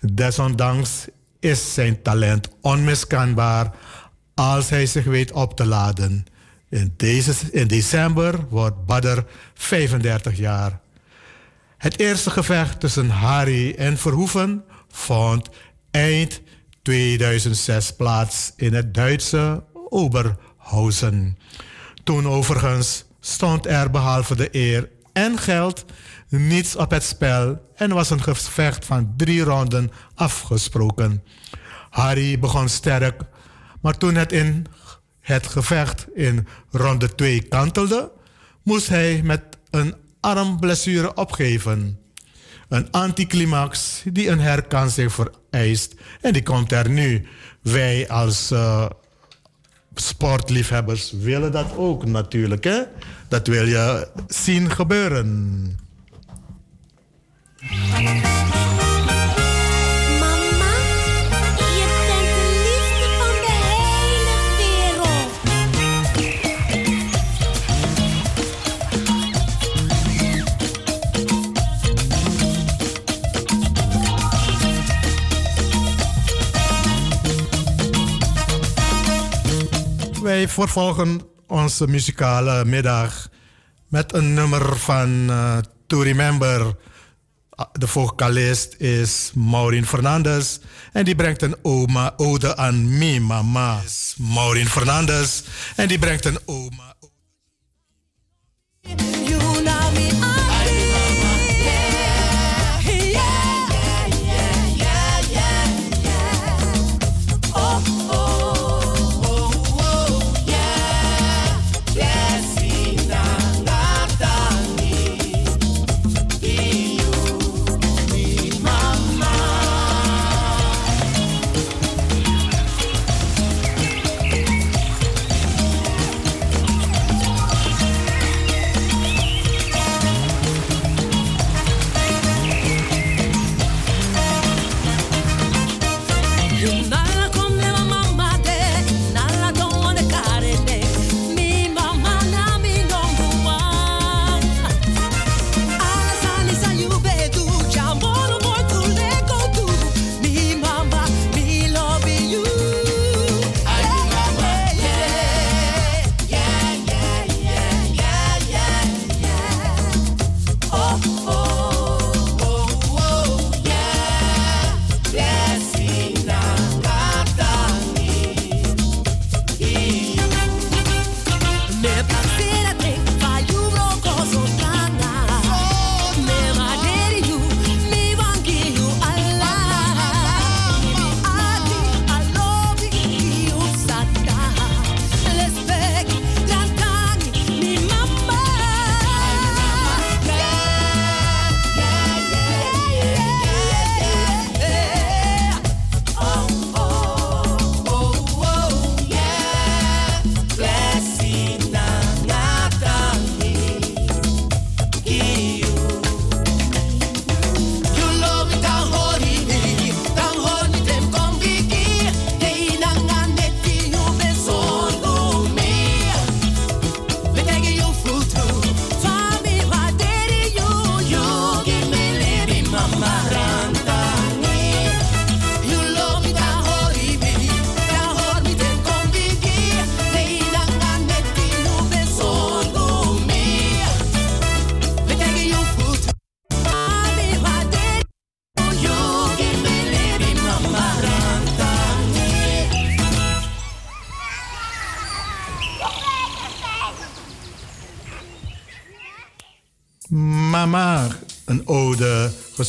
Desondanks 0.00 1.06
is 1.40 1.74
zijn 1.74 2.02
talent 2.02 2.48
onmiskenbaar 2.60 3.74
als 4.34 4.70
hij 4.70 4.86
zich 4.86 5.04
weet 5.04 5.32
op 5.32 5.56
te 5.56 5.66
laden. 5.66 6.24
In, 6.68 6.94
deze, 6.96 7.32
in 7.50 7.66
december 7.66 8.46
wordt 8.48 8.86
Badr 8.86 9.18
35 9.54 10.36
jaar. 10.36 10.80
Het 11.78 11.98
eerste 11.98 12.30
gevecht 12.30 12.80
tussen 12.80 13.08
Harry 13.08 13.74
en 13.74 13.98
Verhoeven 13.98 14.64
vond 14.88 15.48
eind 15.90 16.40
2006 16.82 17.92
plaats 17.92 18.52
in 18.56 18.74
het 18.74 18.94
Duitse 18.94 19.62
Oberhausen. 19.88 21.38
Toen 22.04 22.28
overigens 22.28 23.04
stond 23.20 23.66
er 23.66 23.90
behalve 23.90 24.36
de 24.36 24.48
eer 24.52 24.88
en 25.12 25.38
geld 25.38 25.84
niets 26.30 26.76
op 26.76 26.90
het 26.90 27.02
spel 27.02 27.70
en 27.74 27.92
was 27.92 28.10
een 28.10 28.22
gevecht 28.22 28.84
van 28.84 29.14
drie 29.16 29.42
ronden 29.42 29.90
afgesproken. 30.14 31.22
Harry 31.90 32.38
begon 32.38 32.68
sterk, 32.68 33.22
maar 33.80 33.98
toen 33.98 34.14
het 34.14 34.32
in 34.32 34.66
het 35.20 35.46
gevecht 35.46 36.06
in 36.14 36.46
ronde 36.70 37.14
2 37.14 37.42
kantelde, 37.42 38.10
moest 38.62 38.88
hij 38.88 39.20
met 39.24 39.42
een 39.70 39.94
armblessure 40.20 41.14
opgeven. 41.14 41.98
Een 42.68 42.90
anticlimax 42.90 44.02
die 44.12 44.28
een 44.28 44.40
herkansing 44.40 45.12
vereist. 45.12 45.94
En 46.20 46.32
die 46.32 46.42
komt 46.42 46.72
er 46.72 46.90
nu. 46.90 47.26
Wij 47.62 48.08
als 48.08 48.52
uh, 48.52 48.86
sportliefhebbers 49.94 51.12
willen 51.12 51.52
dat 51.52 51.76
ook 51.76 52.04
natuurlijk. 52.04 52.64
Hè? 52.64 52.82
Dat 53.28 53.46
wil 53.46 53.66
je 53.66 54.08
zien 54.26 54.70
gebeuren. 54.70 55.89
Wij 57.60 57.68
vervolgen 80.48 81.20
onze 81.46 81.86
muzikale 81.86 82.64
middag 82.64 83.28
met 83.88 84.14
een 84.14 84.34
nummer 84.34 84.78
van 84.78 85.30
uh, 85.30 85.58
To 85.86 86.02
Remember 86.02 86.76
de 87.72 87.86
vocalist 87.86 88.74
is 88.78 89.30
Maureen 89.34 89.86
Fernandez. 89.86 90.58
En 90.92 91.04
die 91.04 91.14
brengt 91.14 91.42
een 91.42 91.56
oma, 91.62 92.12
ode 92.16 92.56
aan 92.56 92.98
me, 92.98 93.20
mama. 93.20 93.80
Maureen 94.16 94.68
Fernandez. 94.68 95.42
En 95.76 95.88
die 95.88 95.98
brengt 95.98 96.24
een 96.24 96.38
oma. 96.44 96.94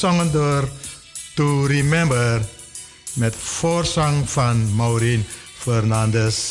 Gezongen 0.02 0.32
door 0.32 0.70
To 1.34 1.66
Remember 1.66 2.42
met 3.14 3.36
voorzang 3.36 4.30
van 4.30 4.76
Maureen 4.76 5.26
Fernandes. 5.58 6.51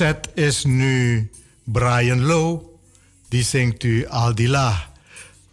Aanzet 0.00 0.28
is 0.34 0.64
nu 0.64 1.30
Brian 1.64 2.24
Lowe. 2.24 2.62
Die 3.28 3.44
zingt 3.44 3.82
u 3.82 4.06
Aldila. 4.06 4.92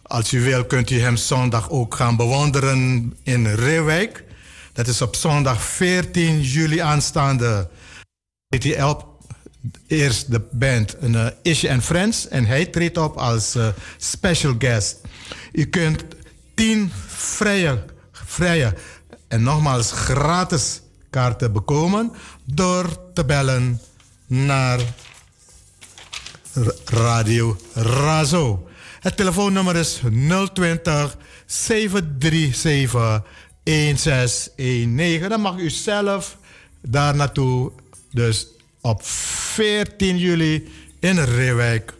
Als 0.02 0.32
u 0.32 0.40
wil 0.40 0.64
kunt 0.64 0.90
u 0.90 1.00
hem 1.00 1.16
zondag 1.16 1.70
ook 1.70 1.94
gaan 1.94 2.16
bewonderen 2.16 3.12
in 3.22 3.46
Reewijk. 3.46 4.24
Dat 4.72 4.86
is 4.86 5.02
op 5.02 5.16
zondag 5.16 5.62
14 5.62 6.40
juli 6.40 6.78
aanstaande. 6.78 7.68
Hij 8.48 8.70
helpt 8.70 9.04
eerst 9.86 10.30
de 10.30 10.40
band 10.50 10.96
uh, 11.02 11.26
Isje 11.42 11.70
and 11.70 11.82
Friends 11.82 12.28
en 12.28 12.44
hij 12.46 12.66
treedt 12.66 12.98
op 12.98 13.16
als 13.16 13.56
uh, 13.56 13.68
special 13.96 14.54
guest. 14.58 15.00
U 15.52 15.64
kunt 15.64 16.04
10 16.54 16.92
vrije, 17.06 17.84
vrije 18.12 18.74
en 19.28 19.42
nogmaals 19.42 19.92
gratis 19.92 20.80
kaarten 21.10 21.52
bekomen 21.52 22.12
door 22.44 23.12
te 23.12 23.24
bellen 23.24 23.80
naar 24.34 24.80
Radio 26.84 27.56
Razo. 27.74 28.68
Het 29.00 29.16
telefoonnummer 29.16 29.76
is 29.76 30.00
020 30.52 31.16
737 31.46 33.22
1619. 33.62 35.28
Dan 35.28 35.40
mag 35.40 35.56
u 35.56 35.70
zelf 35.70 36.36
daar 36.82 37.16
naartoe. 37.16 37.72
Dus 38.10 38.46
op 38.80 39.04
14 39.04 40.18
juli 40.18 40.68
in 41.00 41.18
Reewijk. 41.18 41.94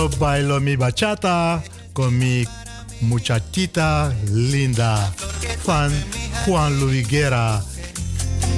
Yo 0.00 0.08
bailo 0.08 0.60
mi 0.60 0.76
bachata 0.76 1.62
con 1.92 2.16
mi 2.16 2.42
muchachita 3.00 4.10
linda 4.32 5.12
fan 5.62 5.92
Juan 6.46 6.80
Luis 6.80 7.06
Guerra. 7.06 7.62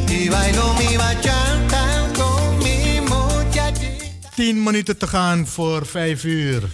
Y 0.09 0.28
bailo 0.28 0.72
mi 0.74 0.97
bachata 0.97 2.09
con 2.14 2.59
mi 2.59 3.01
muchachita. 3.01 4.30
10 4.36 4.62
minuten 4.62 4.97
te 4.97 5.07
gaan 5.07 5.47
voor 5.47 5.86
5 5.86 6.24
uur. 6.24 6.70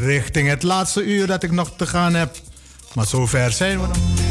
Richting 0.00 0.48
het 0.48 0.62
laatste 0.62 1.02
uur 1.04 1.26
dat 1.26 1.42
ik 1.42 1.50
nog 1.50 1.72
te 1.76 1.86
gaan 1.86 2.14
heb. 2.14 2.36
Maar 2.94 3.06
zover 3.06 3.52
zijn 3.52 3.80
we 3.80 3.86
nog. 3.86 4.21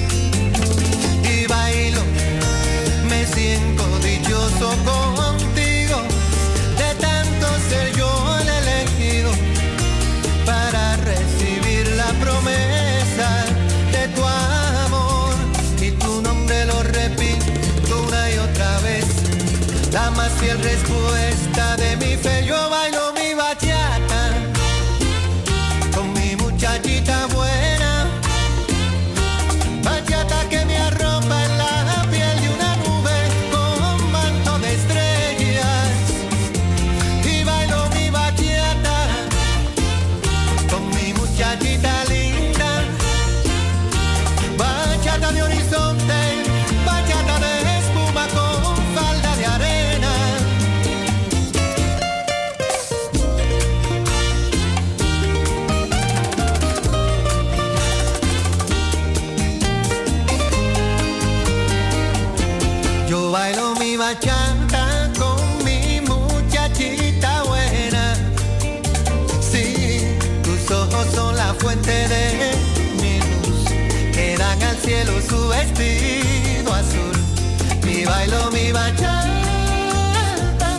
mi 78.52 78.72
bachata, 78.72 79.20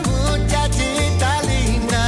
muchachita 0.07 1.43
linda. 1.43 2.05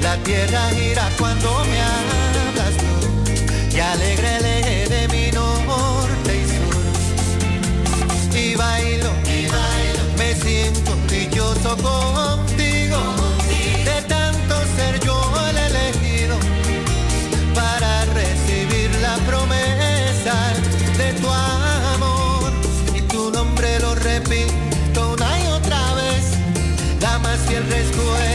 La 0.00 0.16
tierra 0.24 0.68
gira 0.70 1.08
cuando 1.18 1.64
me 1.64 1.80
hablas 1.80 2.74
tú 2.78 3.76
y 3.76 3.80
alegre 3.80 4.36
el 4.36 4.44
eje 4.44 4.88
de 4.88 5.08
mi 5.08 5.30
norte 5.30 6.30
y 6.40 6.44
sur. 6.54 6.84
Y 8.38 8.54
bailo, 8.54 9.10
y 9.26 9.46
bailo, 9.46 10.02
me 10.18 10.34
siento 10.34 10.92
dichoso 11.08 11.76
con 11.78 12.31
high. 27.90 28.31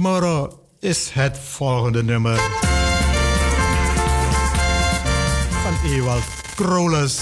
Imoro 0.00 0.58
is 0.78 1.10
het 1.12 1.38
volgende 1.38 2.02
nummer. 2.02 2.40
Van 5.62 5.90
Ewald 5.90 6.22
Krolus. 6.54 7.20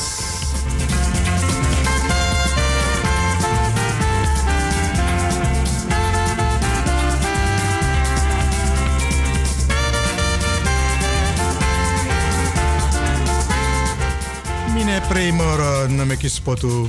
Mine 14.75 15.01
primor, 15.09 15.91
nume 15.91 16.17
kispotu. 16.17 16.89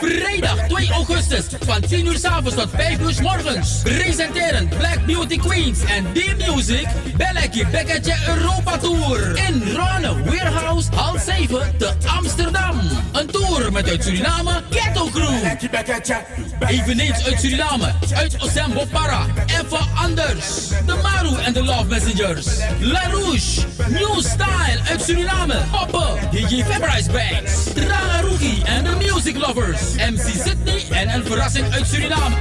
Vrijdag 0.00 0.56
2 0.68 0.90
augustus 0.90 1.44
van 1.66 1.80
10 1.80 2.06
uur 2.06 2.18
s 2.18 2.24
avonds 2.24 2.54
tot 2.54 2.68
5 2.74 2.98
uur 3.00 3.12
s 3.12 3.20
morgens. 3.20 3.80
Presenteren 3.82 4.68
Black 4.68 5.06
Beauty 5.06 5.36
Queens 5.38 5.78
en 5.84 6.06
D-Music. 6.12 6.86
Belletje 7.16 7.66
Bekketje 7.66 8.14
Europa 8.28 8.78
Tour. 8.78 9.38
In 9.48 9.62
Ronne 9.76 10.24
Warehouse, 10.24 10.88
hal 10.94 11.18
7 11.18 11.74
te 11.78 11.92
Amsterdam. 12.06 12.80
Een 13.12 13.26
tour 13.26 13.72
met 13.72 13.88
uit 13.88 14.04
Suriname 14.04 14.62
Ghetto 14.70 15.08
Crew. 15.12 15.44
Eveneens 16.68 17.26
uit 17.26 17.40
Suriname, 17.40 17.92
uit 18.14 18.42
Osembo 18.42 18.84
Para. 18.92 19.26
Even 19.46 19.86
anders. 19.94 20.68
De 20.86 20.98
Maru 21.02 21.42
en 21.42 21.52
de 21.52 21.64
Love 21.64 21.84
Messengers. 21.84 22.46
La 22.80 23.02
Rouge, 23.10 23.60
New 23.88 24.18
Style 24.18 24.80
uit 24.90 25.02
Suriname. 25.02 25.56
Poppen, 25.70 26.30
DJ 26.30 26.64
Fabrice 26.64 27.10
Banks. 27.10 27.64
Draga 27.74 28.11
Rookie 28.20 28.64
en 28.64 28.84
de 28.84 28.90
Music 28.90 29.36
Lovers. 29.36 29.80
MC 29.96 30.42
Sydney 30.44 30.82
en 30.90 31.14
een 31.14 31.24
verrassing 31.24 31.72
uit 31.72 31.86
Suriname. 31.86 32.36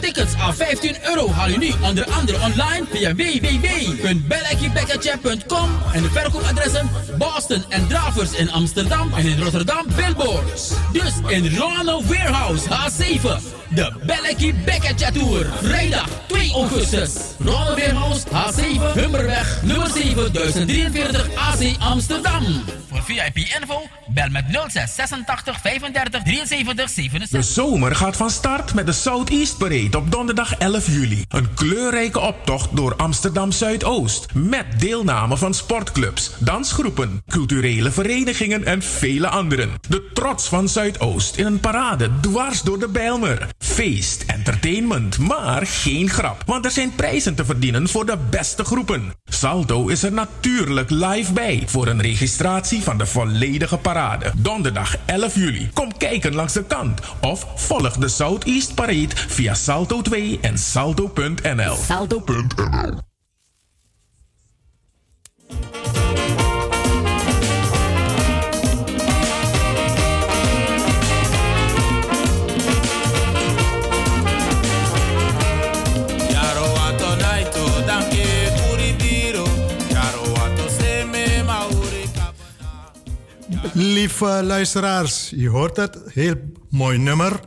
Tickets 0.00 0.34
aan 0.34 0.54
15 0.54 0.96
euro 1.04 1.30
haal 1.30 1.48
je 1.48 1.58
nu 1.58 1.72
onder 1.80 2.10
andere 2.10 2.38
online 2.40 2.84
via 2.90 3.14
www.bellekiebekkertje.com 3.14 5.70
en 5.92 6.02
de 6.02 6.10
verkoopadressen 6.10 6.90
Boston 7.18 7.64
en 7.68 7.88
Dravers 7.88 8.32
in 8.32 8.50
Amsterdam 8.50 9.12
en 9.14 9.26
in 9.26 9.42
Rotterdam 9.42 9.86
Billboards. 9.96 10.72
Dus 10.92 11.12
in 11.26 11.56
Ronald 11.56 12.06
Warehouse 12.06 12.68
H7. 12.68 13.28
De 13.74 13.92
Bellekie 14.06 14.54
Bekkertje 14.54 15.12
Tour. 15.12 15.46
Vrijdag 15.62 16.08
2 16.26 16.52
augustus. 16.52 17.12
Ronald 17.38 17.78
Warehouse 17.78 18.26
H7 18.26 18.92
Hummerweg 18.94 19.62
nummer 19.62 19.88
7 19.88 20.32
1043 20.32 21.28
AC 21.34 21.76
Amsterdam. 21.78 22.44
Voor 22.88 23.02
VIP 23.02 23.36
info 23.36 23.82
bel 24.06 24.28
met 24.30 24.44
06 24.68 24.93
86 24.94 25.60
35 25.60 26.22
73 26.22 26.88
77. 26.90 27.28
De 27.28 27.42
zomer 27.42 27.94
gaat 27.94 28.16
van 28.16 28.30
start 28.30 28.74
met 28.74 28.86
de 28.86 28.92
Southeast 28.92 29.58
Parade 29.58 29.98
op 29.98 30.10
donderdag 30.10 30.54
11 30.56 30.86
juli. 30.86 31.24
Een 31.28 31.54
kleurrijke 31.54 32.20
optocht 32.20 32.76
door 32.76 32.96
Amsterdam 32.96 33.52
Zuidoost. 33.52 34.26
Met 34.32 34.66
deelname 34.78 35.36
van 35.36 35.54
sportclubs, 35.54 36.30
dansgroepen, 36.38 37.22
culturele 37.28 37.90
verenigingen 37.90 38.64
en 38.64 38.82
vele 38.82 39.28
anderen. 39.28 39.70
De 39.88 40.10
trots 40.12 40.48
van 40.48 40.68
Zuidoost 40.68 41.36
in 41.36 41.46
een 41.46 41.60
parade 41.60 42.10
dwars 42.20 42.62
door 42.62 42.78
de 42.78 42.88
Bijlmer. 42.88 43.48
Feest, 43.58 44.24
entertainment, 44.26 45.18
maar 45.18 45.66
geen 45.66 46.10
grap. 46.10 46.42
Want 46.46 46.64
er 46.64 46.70
zijn 46.70 46.94
prijzen 46.94 47.34
te 47.34 47.44
verdienen 47.44 47.88
voor 47.88 48.06
de 48.06 48.18
beste 48.30 48.64
groepen. 48.64 49.12
Salto 49.24 49.88
is 49.88 50.02
er 50.02 50.12
natuurlijk 50.12 50.90
live 50.90 51.32
bij 51.32 51.62
voor 51.66 51.86
een 51.86 52.02
registratie 52.02 52.82
van 52.82 52.98
de 52.98 53.06
volledige 53.06 53.76
parade. 53.76 54.32
Donderdag 54.36 54.83
11 55.06 55.40
juli. 55.40 55.70
Kom 55.74 55.96
kijken 55.98 56.34
langs 56.34 56.52
de 56.52 56.64
kant 56.64 57.00
of 57.20 57.46
volg 57.54 57.96
de 57.96 58.08
Southeast 58.08 58.74
Parade 58.74 59.14
via 59.28 59.54
Salto 59.54 60.02
2 60.02 60.38
en 60.40 60.58
salto.nl. 60.58 61.76
Salto.nl 61.76 63.12
Lieve 83.72 84.42
luisteraars, 84.42 85.32
je 85.36 85.48
hoort 85.48 85.76
het, 85.76 85.98
heel 86.12 86.34
mooi 86.70 86.98
nummer. 86.98 87.40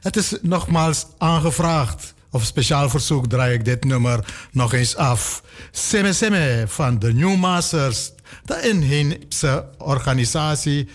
Het 0.00 0.16
is 0.16 0.36
nogmaals 0.42 1.06
aangevraagd. 1.18 2.14
Op 2.30 2.42
speciaal 2.42 2.88
verzoek 2.88 3.26
draai 3.26 3.54
ik 3.54 3.64
dit 3.64 3.84
nummer 3.84 4.24
nog 4.52 4.72
eens 4.72 4.96
af. 4.96 5.42
Seme 5.70 6.64
van 6.66 6.98
de 6.98 7.12
New 7.12 7.36
Masters, 7.36 8.12
de 8.44 8.68
inheemse 8.68 9.68
organisatie 9.78 10.88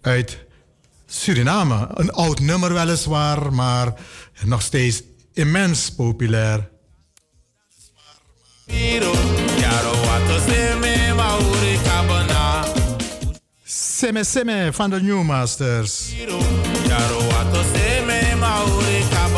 uit 0.00 0.38
Suriname. 1.06 1.88
Een 1.94 2.12
oud 2.12 2.40
nummer 2.40 2.72
weliswaar, 2.74 3.52
maar 3.52 3.94
nog 4.44 4.62
steeds 4.62 5.02
immens 5.32 5.94
populair. 5.94 6.70
Seme 14.02 14.24
Seme 14.24 14.70
van 14.72 14.90
de 14.90 15.00
New 15.00 15.22
Masters. 15.22 16.14
Biro. 16.16 16.38
Yaro 16.88 17.18
ato 17.40 17.62
seme 17.72 18.34
mauri 18.36 19.04
kabana. 19.10 19.31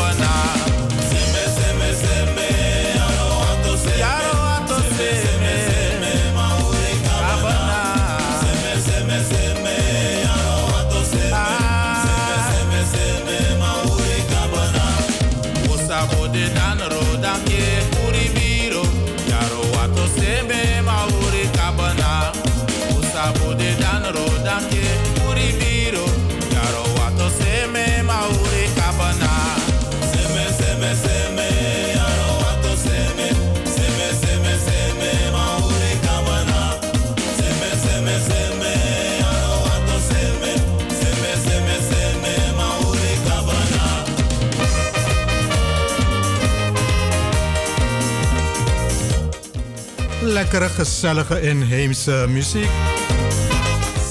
Lekkere, 50.35 50.69
gezellige 50.69 51.41
inheemse 51.41 52.25
muziek. 52.27 52.69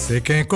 Sikken 0.07 0.47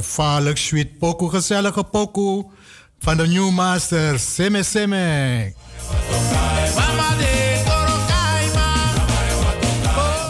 ja, 0.00 0.06
ja. 0.06 0.12
Vaarlijk 0.12 0.58
sweet 0.58 0.98
pokoe, 0.98 1.30
gezellige 1.30 1.84
pokoe. 1.84 2.44
Van 2.98 3.16
de 3.16 3.26
New 3.26 3.50
Master, 3.50 4.18
Seme 4.18 4.62
Seme. 4.62 5.54
Mama 6.74 7.16
de 7.18 7.62
toro 7.64 7.98
kaima. 8.08 8.74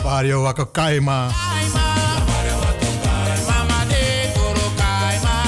Barrio 0.03 0.43
Waka 0.43 0.64
Kaima. 0.64 1.27
Mama 3.47 3.85
de 3.89 4.31
toro 4.35 4.73
kaima. 4.77 5.43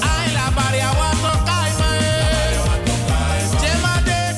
Ay 0.00 0.32
la 0.32 0.50
baria 0.54 0.92
wato 0.94 1.42
kaima. 1.44 1.88
Jema 3.60 4.00
de 4.04 4.36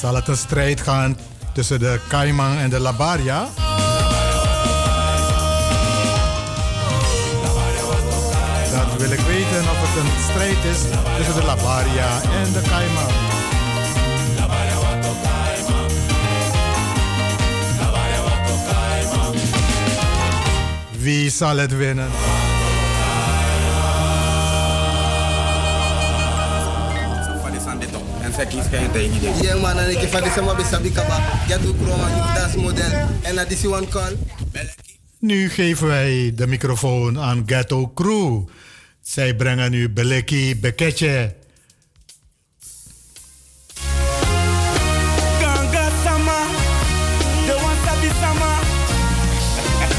Zal 0.00 0.14
het 0.14 0.28
een 0.28 0.36
strijd 0.36 0.80
gaan 0.80 1.16
tussen 1.52 1.78
de 1.78 2.00
Kaiman 2.08 2.56
en 2.58 2.70
de 2.70 2.80
Labaria? 2.80 3.48
Strijd 10.34 10.64
is 10.64 10.80
tussen 11.16 11.34
de 11.34 11.44
en 12.22 12.52
de 12.52 12.62
Kaiman. 12.68 13.12
Wie 20.98 21.30
zal 21.30 21.56
het 21.56 21.76
winnen? 21.76 22.08
Die. 28.92 29.42
Yeah 29.42 29.60
man, 29.60 29.78
en 29.78 29.90
ik 29.90 30.08
van 30.08 30.22
de 30.22 30.30
one 33.68 33.88
call. 33.88 34.16
Nu 35.18 35.50
geven 35.50 35.86
wij 35.86 36.32
de 36.34 36.46
microfoon 36.46 37.18
aan 37.20 37.42
Ghetto 37.46 37.92
Crew. 37.94 38.42
Zij 39.04 39.34
brengen 39.36 39.70
nu 39.70 39.90
Beleki 39.90 40.56
Beketje. 40.60 41.34
Ganga 45.40 45.90
sama, 46.04 46.46
the 47.46 47.54
one 47.54 47.76
sabi 47.84 48.08
sama. 48.20 48.60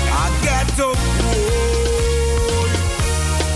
I 0.08 0.45
get 0.45 0.76
to 0.76 0.91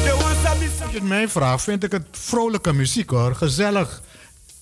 The 0.04 0.14
one 0.14 0.36
sabi 0.43 0.66
sama. 0.66 0.84
Als 0.84 0.91
je 0.91 0.97
het 1.00 1.08
mij 1.08 1.28
vraagt, 1.28 1.64
vind 1.64 1.84
ik 1.84 1.91
het 1.91 2.06
vrolijke 2.12 2.74
muziek 2.74 3.10
hoor. 3.10 3.36
Gezellig. 3.36 4.02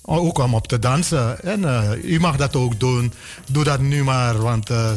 Ook 0.02 0.38
om 0.38 0.54
op 0.54 0.68
te 0.68 0.80
dansen. 0.80 1.42
En 1.44 1.66
eh, 1.66 2.04
u 2.04 2.20
mag 2.20 2.38
dat 2.38 2.56
ook 2.56 2.80
doen. 2.80 3.14
Doe 3.52 3.64
dat 3.64 3.80
nu 3.80 4.04
maar, 4.04 4.38
want 4.38 4.70
eh, 4.70 4.92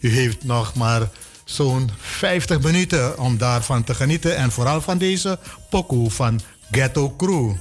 u 0.00 0.10
heeft 0.10 0.44
nog 0.44 0.74
maar 0.74 1.08
zo'n 1.54 1.90
50 1.98 2.60
minuten 2.60 3.18
om 3.18 3.38
daarvan 3.38 3.84
te 3.84 3.94
genieten. 3.94 4.36
En 4.36 4.50
vooral 4.50 4.80
van 4.80 4.98
deze 4.98 5.38
pokoe 5.70 6.10
van 6.10 6.40
Ghetto 6.70 7.14
Crew. 7.16 7.52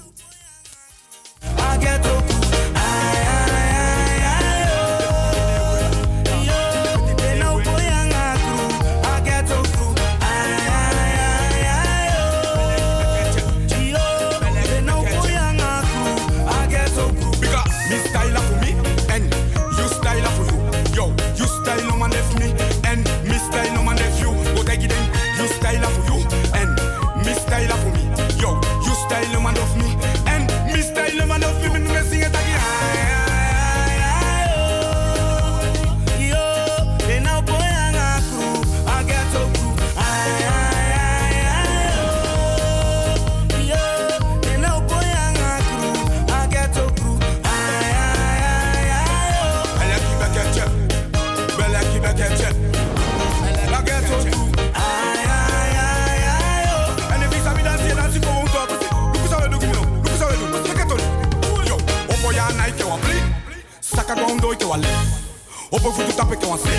Opo 65.81 65.91
futu 65.93 66.13
tape 66.13 66.35
ke 66.37 66.45
wan 66.45 66.59
se 66.59 66.69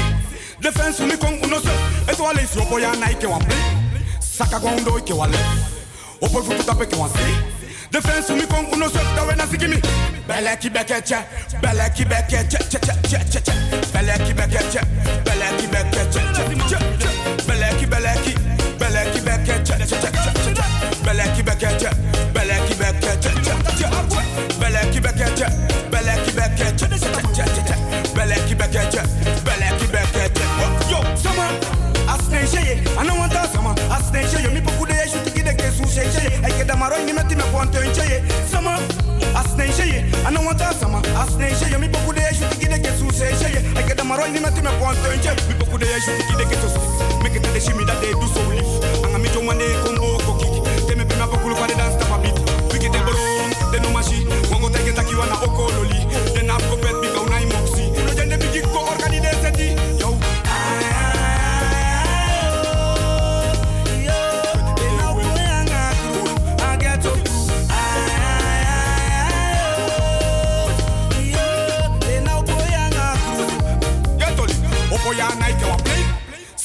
Defense 0.61 1.01
mi 1.01 1.17
kong 1.17 1.43
uno 1.43 1.59
se 1.59 1.71
Eto 2.07 2.23
wale 2.23 2.47
si 2.47 2.59
opo 2.59 2.79
ya 2.79 2.95
na 2.95 3.11
ike 3.11 3.27
wan 3.27 3.45
play 3.45 3.59
Saka 4.21 4.61
go 4.61 4.69
undo 4.69 4.97
ike 4.99 5.13
wale 5.13 5.37
Opo 6.21 6.41
futu 6.43 6.63
tape 6.63 6.87
ke 6.87 6.97
wan 6.97 7.11
se 7.11 7.19
Defense 7.91 8.31
mi 8.33 8.47
kong 8.47 8.73
uno 8.73 8.89
se 8.89 9.01
Dawe 9.17 9.35
na 9.35 9.47
sigi 9.47 9.67
mi 9.67 9.81
Bele 10.29 10.57
ki 10.61 10.71
beke 10.71 11.03
che 11.03 11.19
Bele 11.61 11.91
ki 11.97 12.05
beke 12.05 12.47
che 12.47 12.59
che 12.71 12.79
che 12.79 12.95
che 13.03 13.19
che 13.27 13.41
che 13.43 13.53
Bele 13.93 14.15
ki 14.25 14.35
beke 14.35 14.63
che 14.71 14.81
Bele 15.25 15.51
ki 15.59 15.67
beke 15.67 16.07
che 16.07 16.23
che 16.31 16.45
che 16.47 16.67
che 16.71 17.45
Bele 17.45 17.75
ki 17.79 17.87
bele 17.87 18.15
ki 18.23 18.35
Bele 18.79 19.11
ki 19.11 19.21
beke 19.21 19.63
che 19.63 19.75
che 19.75 19.87
che 19.87 19.99
che 19.99 20.53
che 20.55 20.65
Bele 21.03 21.33
ki 21.33 21.43
beke 21.43 21.63
Bele 28.33 28.47
ki 28.49 28.55
beke 28.55 28.89
che 28.89 29.03
Bele 29.45 29.77
ki 29.77 29.87
beke 29.87 30.33
che 30.33 30.43
Yo, 30.89 31.01
sama 31.17 31.49
Asne 32.09 32.47
sheye 32.47 32.81
I 32.97 33.05
don't 33.07 33.19
want 33.19 33.33
that 33.33 33.53
sama 33.53 33.75
Asne 33.93 34.25
sheye 34.27 34.49
Mi 34.53 34.61
poku 34.61 34.87
de 34.87 34.95
yeshu 34.95 35.19
tiki 35.25 35.43
de 35.43 35.53
kesu 35.55 35.85
sheye 35.85 36.09
sheye 36.11 36.41
Ay 36.45 36.53
ke 36.53 36.65
damaro 36.67 36.97
ni 37.05 37.13
meti 37.13 37.37
me 37.37 37.43
ponte 37.53 37.77
sheye 37.95 38.23
Sama 38.49 38.79
Asne 39.37 39.69
sheye 39.77 40.09
I 40.25 40.33
don't 40.33 40.45
want 40.47 40.59
that 40.59 40.75
sama 40.77 41.03
Asne 41.21 41.53
sheye 41.61 41.79
Mi 41.79 41.89
poku 41.89 42.15
de 42.15 42.21
yeshu 42.21 42.49
tiki 42.51 42.69
de 42.69 42.79
kesu 42.81 43.05
sheye 43.13 43.37
sheye 43.37 43.61
Ay 43.77 43.83
ke 43.85 43.95
damaro 43.95 44.25
ni 44.33 44.41
meti 44.41 44.63
me 44.63 44.71
ponte 44.81 45.05
sheye 45.21 45.37
Mi 45.49 45.55
poku 45.55 45.77
de 45.79 45.87
yeshu 45.87 46.17
tiki 46.17 46.35
de 46.37 46.45
kesu 46.49 46.69
Make 47.23 47.37
it 47.37 47.43
the 47.43 47.61
shimi 47.61 47.85
that 47.87 48.01
they 48.01 48.13
do 48.13 48.27
so 48.33 48.41
live 48.49 49.05
Anga 49.05 49.19
mi 49.19 49.29
jo 49.29 49.43
mane 49.43 49.65
kombo 49.85 50.17
koki 50.25 50.49
Teme 50.89 51.05
pima 51.05 51.27
pokulu 51.27 51.55
kwa 51.55 51.67
de 51.67 51.75
dance 51.75 51.97
tapa 52.01 52.17
beat. 52.23 52.37
Wiki 52.73 52.89
de 52.89 52.99
bro 52.99 53.13
De 53.73 53.79
no 53.81 53.91
mashi 53.93 54.25
Mongo 54.51 54.69
teke 54.71 54.93
taki 54.95 55.15
wana 55.15 55.37
okololi. 55.45 56.01
De 56.35 56.43
na 56.43 56.55
kopet 56.69 56.97
bika 57.01 57.21
una 57.21 57.32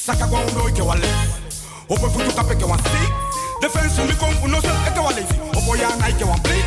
Saka 0.07 0.27
kwa 0.27 0.39
undo 0.39 0.69
ike 0.69 0.81
wa 0.81 0.95
left 0.95 1.31
Opo 1.89 2.09
futu 2.09 2.31
tape 2.31 2.55
ke 2.55 2.63
wa 2.65 2.77
see 2.77 3.07
Defense 3.61 4.01
mi 4.07 4.13
kon 4.15 4.33
uno 4.43 4.61
se 4.61 4.71
ete 4.87 4.99
wa 4.99 5.11
lazy 5.11 5.35
Opo 5.51 5.75
ya 5.75 5.89
na 5.99 6.07
ike 6.07 6.23
wa 6.23 6.37
play 6.37 6.63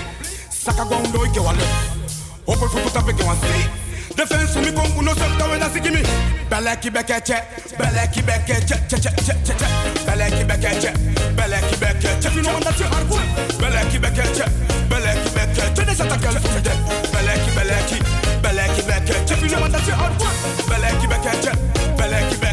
Saka 0.51 0.85
kwa 0.85 0.97
undo 0.99 1.25
ike 1.25 1.41
wa 1.41 1.53
left 1.53 2.13
Opo 2.47 2.69
futu 2.69 2.91
tape 2.91 3.13
ke 3.15 3.25
wa 3.25 3.35
see 3.41 3.65
Defense 4.15 4.61
mi 4.61 4.71
kon 4.73 4.93
uno 4.99 5.15
se 5.15 5.25
tawe 5.39 5.59
na 5.59 5.71
sigi 5.71 5.91
mi 5.91 6.03
Bele 6.51 6.77
ki 6.83 6.91
beke 6.91 7.21
che 7.25 7.43
Bele 7.79 8.11
ki 8.13 8.23
beke 8.23 8.61
che 8.69 8.77
che 8.87 9.01
che 9.01 9.11
che 9.25 9.35
che 9.43 9.55
che. 9.57 9.67
Bele 10.05 10.29
ki 10.37 10.45
beke 10.45 10.79
che 10.79 10.93
Bele 11.33 11.61
ki 11.71 11.77
beke 11.77 12.19
che 12.21 12.29
Fino 12.29 12.53
manda 12.53 12.73
che 12.73 12.85
arbu 12.85 13.17
Bele 13.57 13.87
ki 13.89 13.99
beke 13.99 14.31
che 14.37 14.45
Bele 14.87 15.17
ki 15.23 15.31
beke 15.33 15.73
che 15.73 15.85
Ne 15.85 15.95
sata 15.95 16.17
kel 16.19 16.39
fide 16.45 16.77
Bele 17.11 17.41
ki 17.41 17.51
bele 17.57 17.85
ki 17.87 17.99
Bele 18.43 18.69
ki 18.75 18.83
beke 18.83 19.25
che 19.25 19.35
Fino 19.35 19.59
manda 19.61 19.79
che 19.81 19.93
arbu 19.93 20.25
Bele 20.69 20.97
ki 20.99 21.07
beke 21.07 21.39
che 21.41 21.53
Bele 21.97 22.29
ki 22.29 22.37
beke 22.37 22.50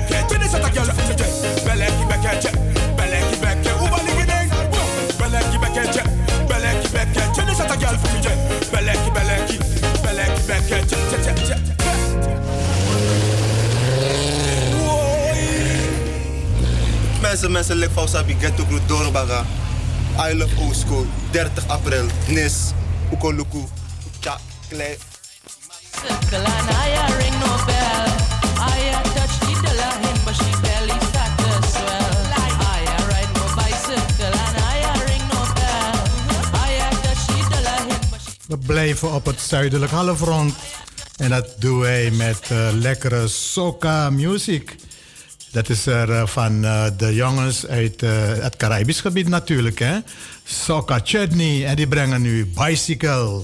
mensen, 17.28 17.52
mensen 17.52 17.91
Sabi 18.08 18.36
Ghetto 18.40 18.64
Group 18.66 18.88
Dorobaga. 18.88 19.45
I 20.32 20.34
love 20.34 20.56
Oosco, 20.60 21.06
30 21.32 21.68
april, 21.68 22.06
Nis, 22.28 22.54
Ukoluku, 23.12 23.64
Tja, 24.20 24.38
Klei. 24.70 24.98
We 38.48 38.58
blijven 38.58 39.14
op 39.14 39.26
het 39.26 39.40
zuidelijk 39.40 39.91
halfrond. 39.91 40.54
En 41.18 41.30
dat 41.30 41.56
doen 41.60 41.80
wij 41.80 42.12
met 42.12 42.40
eh, 42.49 42.68
lekkere 42.74 43.28
soca 43.28 44.10
music. 44.10 44.76
Dat 45.58 45.70
is 45.70 45.86
er 45.86 46.10
uh, 46.10 46.28
van 46.28 46.64
uh, 46.64 46.86
de 46.98 47.14
jongens 47.14 47.68
uit 47.68 48.02
het 48.42 48.56
Caribisch 48.58 49.02
gebied 49.02 49.28
natuurlijk. 49.28 49.80
Hè? 49.80 49.98
Soca 50.44 51.00
Chutney. 51.04 51.66
En 51.66 51.76
die 51.76 51.88
brengen 51.88 52.22
nu 52.22 52.46
Bicycle. 52.46 53.44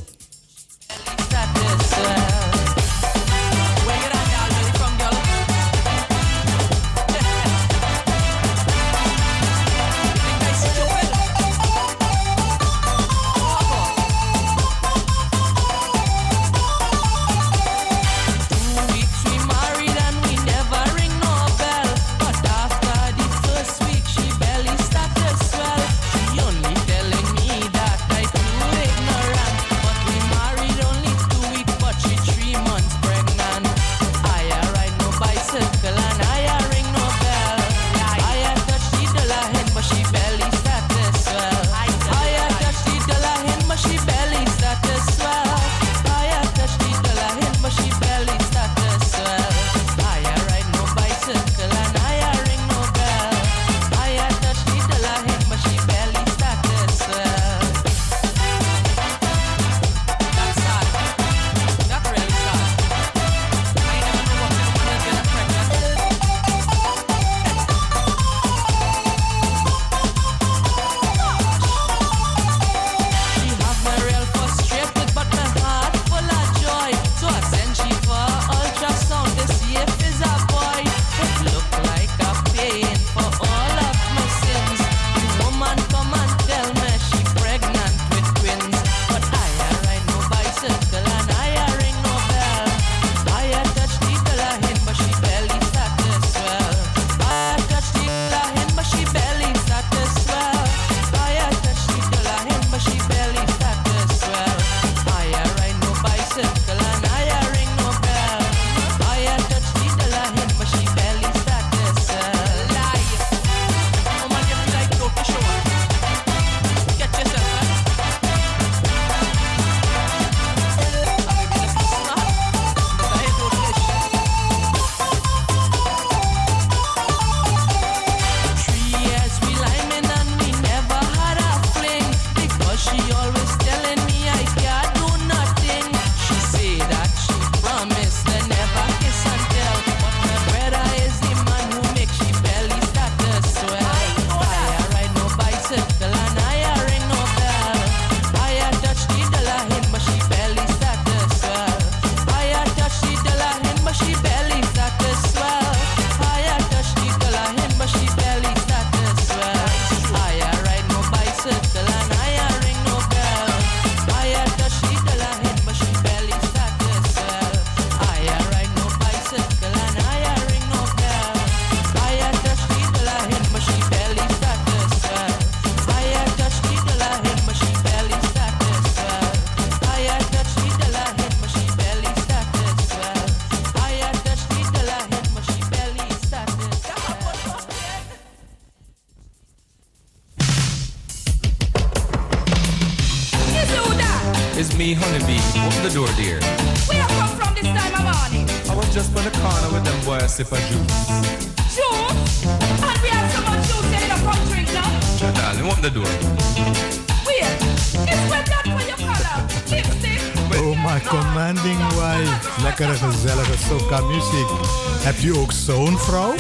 U 215.24 215.38
ook 215.38 215.52
zo'n 215.52 215.98
vrouw? 215.98 216.34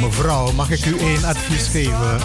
Mevrouw, 0.00 0.52
mag 0.52 0.70
ik 0.70 0.86
u 0.86 0.98
één 0.98 1.24
advies 1.24 1.66
geven? 1.66 2.18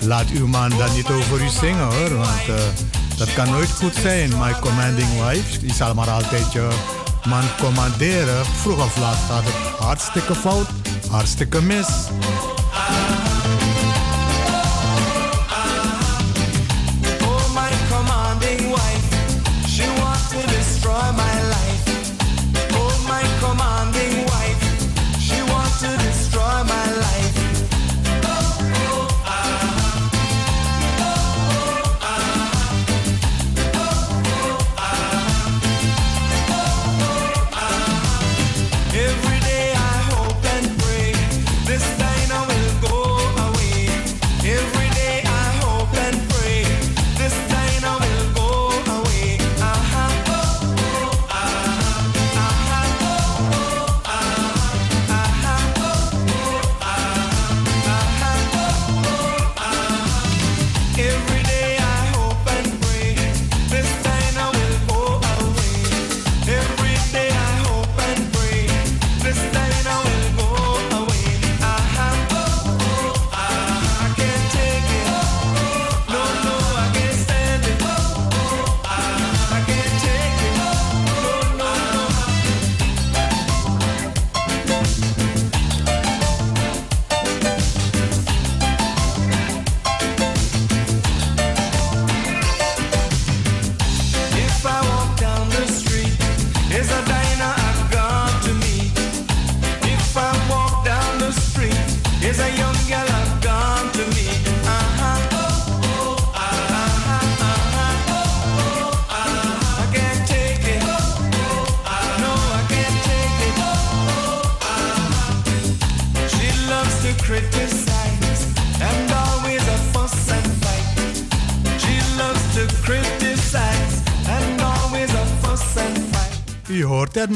Laat 0.00 0.30
uw 0.30 0.46
man 0.46 0.68
dan 0.68 0.94
niet 0.94 1.10
over 1.10 1.42
u 1.42 1.48
zingen 1.48 1.94
hoor, 1.94 2.16
want 2.16 2.48
uh, 2.48 2.54
dat 3.18 3.34
kan 3.34 3.50
nooit 3.50 3.70
goed 3.70 3.94
zijn. 3.94 4.28
My 4.38 4.54
commanding 4.60 5.08
wife, 5.22 5.58
die 5.58 5.74
zal 5.74 5.94
maar 5.94 6.10
altijd 6.10 6.52
je 6.52 6.68
man 7.28 7.44
commanderen. 7.60 8.44
Vroeg 8.44 8.84
of 8.84 8.98
laat 8.98 9.18
gaat 9.28 9.44
het 9.44 9.78
hartstikke 9.78 10.34
fout, 10.34 10.68
hartstikke 11.10 11.62
mis. 11.62 11.88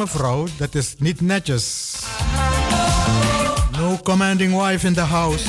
mevrouw, 0.00 0.46
dat 0.56 0.74
is 0.74 0.94
niet 0.98 1.20
netjes. 1.20 1.94
No 3.78 3.98
commanding 4.02 4.62
wife 4.62 4.86
in 4.86 4.94
the 4.94 5.00
house. 5.00 5.44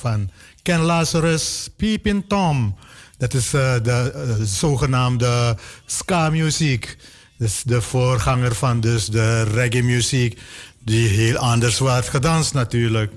van 0.00 0.30
Ken 0.62 0.80
Lazarus, 0.80 1.68
Peeping 1.76 2.24
Tom. 2.28 2.76
Dat 3.18 3.34
is 3.34 3.52
eh, 3.54 3.74
de 3.82 4.12
eh, 4.14 4.44
zogenaamde 4.44 5.56
ska-muziek. 5.86 6.96
Dus 7.36 7.62
de 7.62 7.80
voorganger 7.80 8.54
van 8.54 8.80
dus 8.80 9.06
de 9.06 9.42
reggae-muziek, 9.42 10.40
die 10.84 11.08
heel 11.08 11.36
anders 11.36 11.78
werd 11.78 12.08
gedanst 12.08 12.54
natuurlijk. 12.54 13.12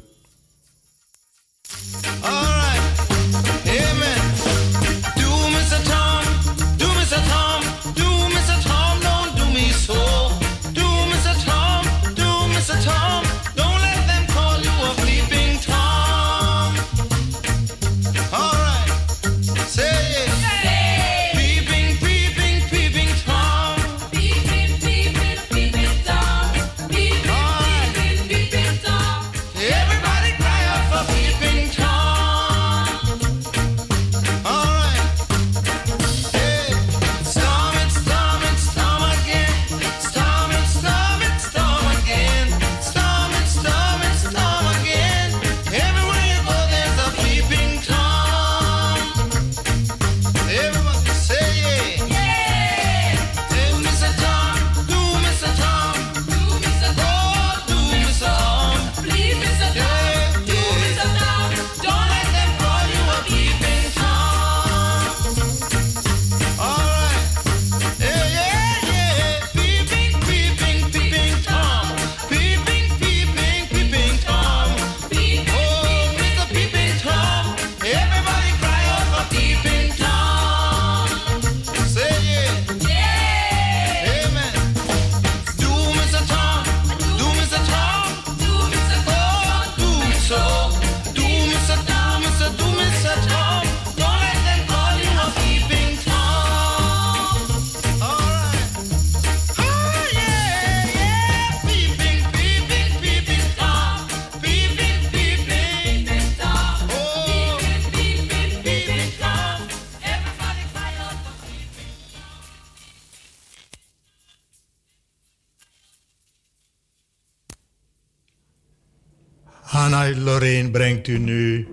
brengt 121.03 121.07
u 121.07 121.25
nu 121.25 121.65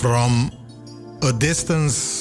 From 0.00 0.50
a 1.22 1.32
Distance. 1.32 2.11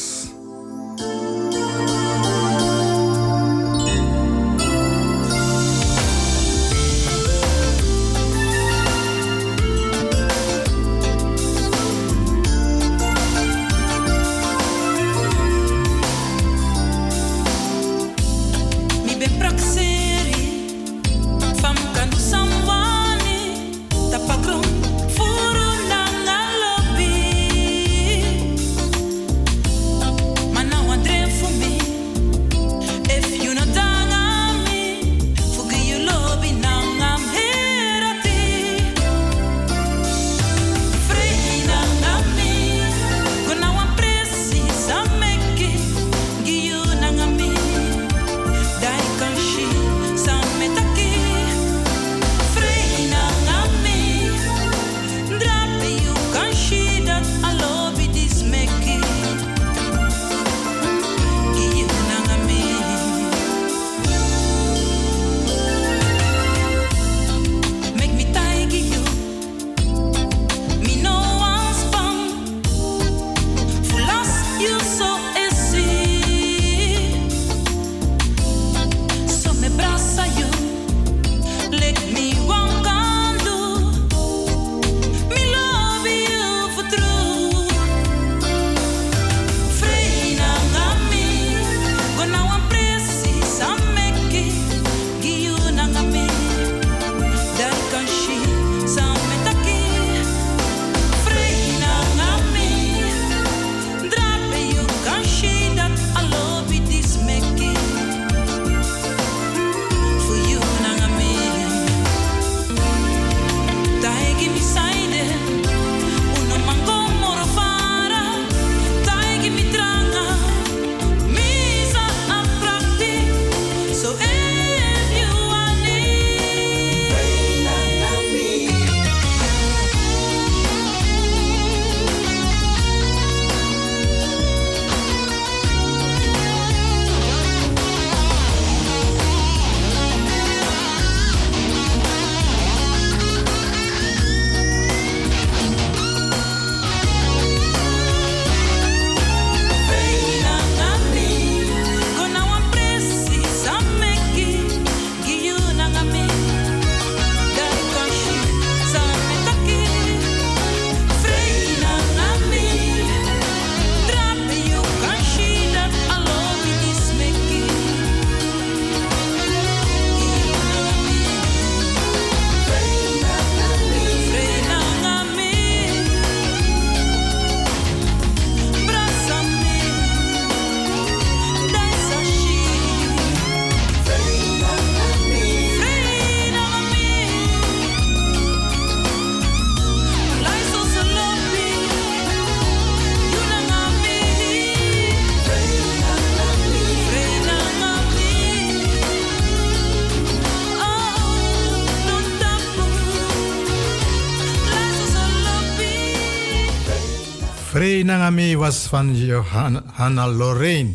was 208.72 208.88
van 208.88 209.16
Johanna 209.16 209.84
Hanna 209.94 210.28
Lorraine. 210.28 210.94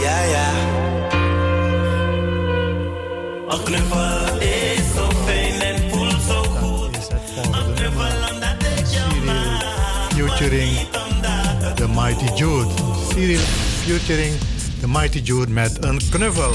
Ja, 0.00 0.22
ja. 0.22 0.50
Een 3.48 3.62
knuffel 3.62 4.40
is 4.40 4.94
zo 4.94 5.10
fijn 5.24 5.60
en 5.60 5.90
voelt 5.90 6.22
zo 6.28 6.42
goed. 6.42 6.96
Een 7.52 7.74
knuffel 7.74 8.34
omdat 8.34 8.62
ik 8.78 8.86
jou 8.86 9.24
maak. 9.24 9.62
Featuring 10.12 10.88
The 11.74 11.88
Mighty 11.88 12.34
Jude. 12.34 12.70
Cyril 13.08 13.38
featuring 13.84 14.34
The 14.80 14.88
Mighty 14.88 15.18
Jude 15.18 15.52
met 15.52 15.84
een 15.84 16.00
knuffel. 16.10 16.52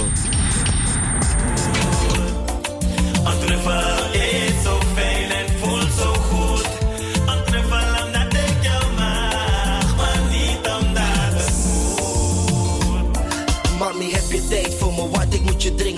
Een 3.24 3.40
knuffel. 3.46 3.93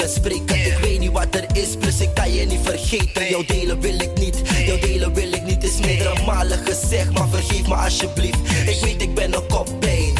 Ik 0.06 0.78
weet 0.82 1.00
niet 1.00 1.12
wat 1.12 1.36
er 1.36 1.46
is, 1.54 1.76
plus 1.80 2.00
ik 2.00 2.14
kan 2.14 2.34
je 2.34 2.46
niet 2.46 2.60
vergeten. 2.64 3.30
Jouw 3.30 3.46
delen 3.46 3.80
wil 3.80 4.00
ik 4.00 4.18
niet, 4.20 4.42
jouw 4.66 4.80
delen 4.80 5.14
wil 5.14 5.34
ik 5.34 5.44
niet. 5.44 5.64
Is 5.64 5.80
meerdere 5.80 6.26
malen 6.26 6.58
gezegd, 6.66 7.12
maar 7.12 7.28
vergeef 7.30 7.68
me 7.68 7.76
alsjeblieft. 7.76 8.40
Ik 8.66 8.80
weet, 8.82 9.02
ik 9.02 9.14
ben 9.14 9.34
een 9.34 9.48
kopbeen. 9.48 10.14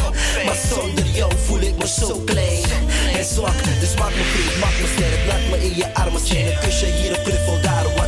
Maar 0.44 0.56
zonder 0.70 1.06
jou 1.06 1.32
voel 1.44 1.60
ik 1.60 1.76
me 1.78 1.88
zo 1.88 2.18
klein 2.24 2.62
en 3.16 3.24
zwak. 3.24 3.64
Dus 3.80 3.94
maak 3.94 4.14
me 4.14 4.22
vriend, 4.22 4.60
maak 4.60 4.80
me 4.80 4.86
sterk. 4.94 5.26
Laat 5.26 5.50
me 5.50 5.66
in 5.66 5.76
je 5.76 5.94
armen 5.94 6.26
zien. 6.26 6.46
Een 6.46 6.58
kusje 6.58 6.86
hier, 6.86 7.18
een 7.18 7.22
knuffel 7.22 7.60
daar, 7.62 7.84
wat 7.96 8.05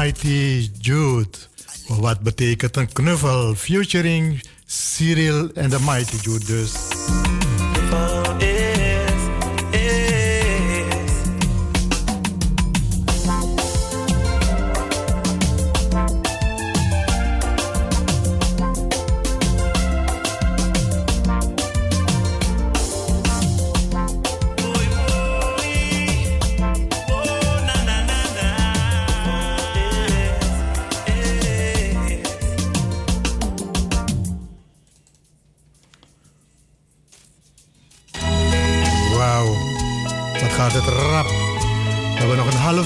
Mighty 0.00 0.70
Jude. 0.80 1.38
Wat 1.86 2.20
betekent 2.20 2.76
een 2.76 2.92
knuffel? 2.92 3.54
Featuring 3.54 4.42
Cyril 4.66 5.52
en 5.54 5.70
de 5.70 5.78
Mighty 5.80 6.16
Jude 6.22 6.44
dus. 6.44 6.72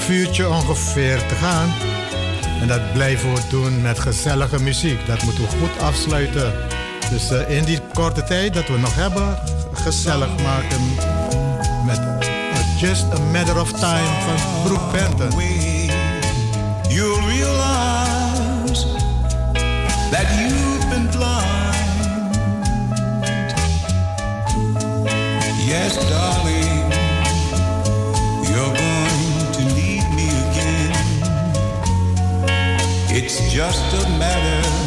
half 0.05 0.63
ongeveer 0.63 1.25
te 1.27 1.35
gaan. 1.35 1.69
En 2.61 2.67
dat 2.67 2.93
blijven 2.93 3.33
we 3.33 3.41
doen 3.49 3.81
met 3.81 3.99
gezellige 3.99 4.63
muziek. 4.63 5.05
Dat 5.05 5.23
moeten 5.23 5.43
we 5.43 5.49
goed 5.49 5.79
afsluiten. 5.79 6.53
Dus 7.09 7.29
eh, 7.29 7.57
in 7.57 7.63
die 7.63 7.79
korte 7.93 8.23
tijd 8.23 8.53
dat 8.53 8.67
we 8.67 8.77
nog 8.77 8.95
hebben, 8.95 9.37
gezellig 9.73 10.29
maken 10.43 10.81
met 11.85 11.99
eh, 11.99 12.79
Just 12.79 13.03
a 13.13 13.19
Matter 13.19 13.59
of 13.59 13.71
Time 13.71 14.09
van 14.25 14.63
Broek 14.63 14.91
Benton. 14.91 15.37
just 33.55 33.93
a 33.93 34.09
matter 34.19 34.84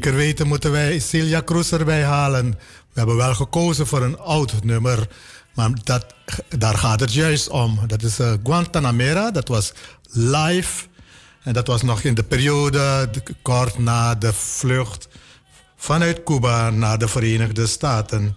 Zeker 0.00 0.18
weten 0.18 0.46
moeten 0.46 0.70
wij 0.70 0.98
Celia 0.98 1.42
Cruz 1.42 1.72
erbij 1.72 2.02
halen. 2.02 2.50
We 2.50 2.98
hebben 2.98 3.16
wel 3.16 3.34
gekozen 3.34 3.86
voor 3.86 4.02
een 4.02 4.18
oud 4.18 4.64
nummer. 4.64 5.08
Maar 5.54 5.70
dat, 5.84 6.14
daar 6.48 6.78
gaat 6.78 7.00
het 7.00 7.12
juist 7.12 7.48
om. 7.48 7.80
Dat 7.86 8.02
is 8.02 8.20
uh, 8.20 8.32
Guantanamera. 8.44 9.30
Dat 9.30 9.48
was 9.48 9.72
live. 10.10 10.86
En 11.42 11.52
dat 11.52 11.66
was 11.66 11.82
nog 11.82 12.02
in 12.02 12.14
de 12.14 12.22
periode 12.22 13.10
kort 13.42 13.78
na 13.78 14.14
de 14.14 14.32
vlucht 14.32 15.08
vanuit 15.76 16.22
Cuba 16.22 16.70
naar 16.70 16.98
de 16.98 17.08
Verenigde 17.08 17.66
Staten. 17.66 18.36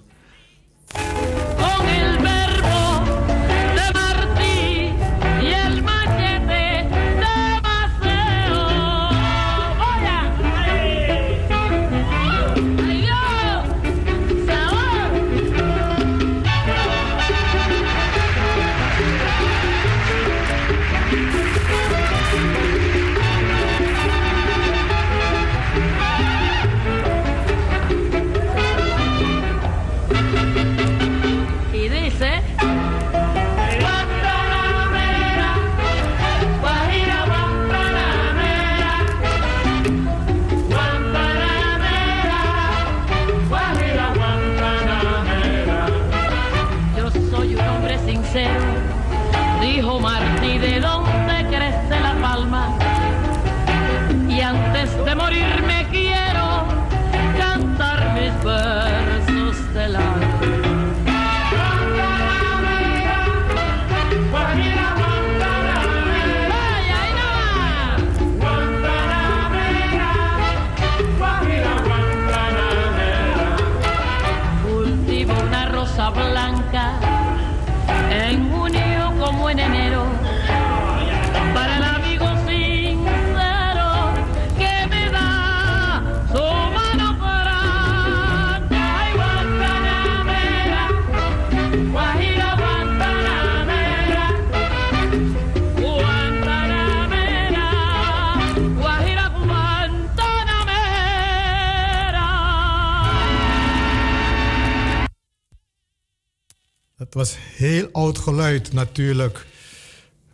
Het 107.14 107.22
was 107.22 107.36
heel 107.56 107.90
oud 107.92 108.18
geluid 108.18 108.74
natuurlijk. 108.74 109.46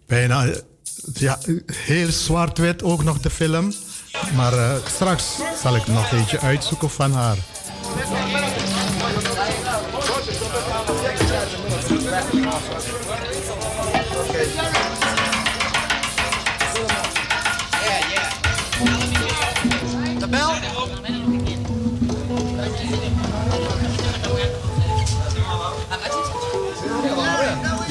Bijna 0.06 0.46
ja, 1.14 1.40
heel 1.74 2.12
zwart-wit 2.12 2.84
ook 2.84 3.04
nog 3.04 3.20
de 3.20 3.30
film. 3.30 3.74
Maar 4.36 4.54
eh, 4.54 4.76
straks 4.86 5.36
zal 5.62 5.76
ik 5.76 5.88
nog 5.88 6.12
eentje 6.12 6.40
uitzoeken 6.40 6.90
van 6.90 7.12
haar. 7.12 7.38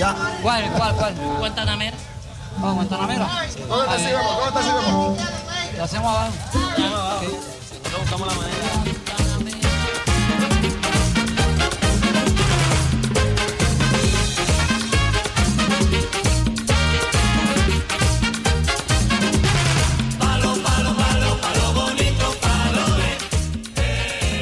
Ya. 0.08 0.38
¿Cuál, 0.42 0.70
cuál, 0.72 0.94
cuál? 0.94 1.14
Guantanamera. 1.38 1.96
Oh, 2.62 2.72
Guantanamera. 2.72 3.28
¿Dónde 3.68 3.96
te 3.96 4.04
sirvemos? 4.04 4.38
¿Dónde 4.38 4.60
te 4.60 4.64
sirvemos? 4.64 5.18
Lo 5.76 5.84
hacemos 5.84 6.10
abajo. 6.10 6.32
buscamos 8.00 8.28
la 8.28 8.34
manera. 8.34 8.56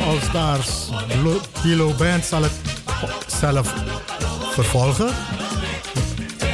All 0.06 0.20
Stars 0.20 0.90
Band 1.98 2.24
zal 2.24 2.42
het 2.42 2.52
zelf 3.26 3.74
vervolgen. 4.54 5.14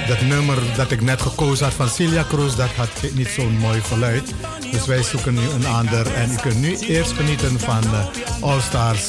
Dat 0.07 0.21
nummer 0.21 0.59
dat 0.77 0.91
ik 0.91 1.01
net 1.01 1.23
gekozen 1.23 1.65
had 1.65 1.75
van 1.75 1.89
Celia 1.89 2.25
Cruz, 2.29 2.55
dat 2.55 2.71
had 2.77 2.89
niet 3.15 3.29
zo'n 3.29 3.59
mooi 3.59 3.81
geluid. 3.81 4.35
Dus 4.71 4.87
wij 4.87 5.03
zoeken 5.03 5.35
nu 5.35 5.41
een 5.41 5.67
ander. 5.67 6.15
En 6.15 6.31
u 6.31 6.37
kunt 6.37 6.61
nu 6.61 6.77
eerst 6.79 7.13
genieten 7.13 7.61
van 7.61 7.83
eh, 7.85 8.07
All 8.41 8.61
Stars 8.61 9.03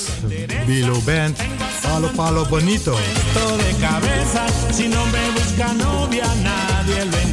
Bilo 0.66 1.00
Band. 1.06 1.40
Palo 1.82 2.08
Palo 2.16 2.46
Bonito. 2.46 2.98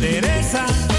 De. 0.01 0.90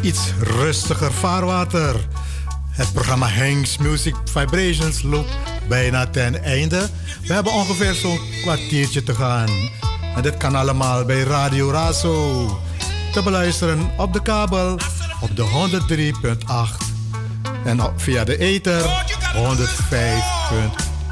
iets 0.00 0.32
rustiger 0.40 1.12
vaarwater. 1.12 1.94
Het 2.70 2.92
programma 2.92 3.28
Hanks 3.28 3.78
Music 3.78 4.14
Vibrations 4.24 5.02
loopt 5.02 5.30
bijna 5.68 6.06
ten 6.06 6.42
einde. 6.42 6.88
We 7.26 7.32
hebben 7.32 7.52
ongeveer 7.52 7.94
zo'n 7.94 8.20
kwartiertje 8.42 9.02
te 9.02 9.14
gaan. 9.14 9.48
En 10.16 10.22
dit 10.22 10.36
kan 10.36 10.54
allemaal 10.54 11.04
bij 11.04 11.22
Radio 11.22 11.70
Razo. 11.70 12.60
Te 13.12 13.22
beluisteren 13.22 13.90
op 13.96 14.12
de 14.12 14.22
kabel 14.22 14.78
op 15.20 15.36
de 15.36 15.44
103.8 16.22 16.86
en 17.64 17.80
via 17.96 18.24
de 18.24 18.38
ether 18.38 18.82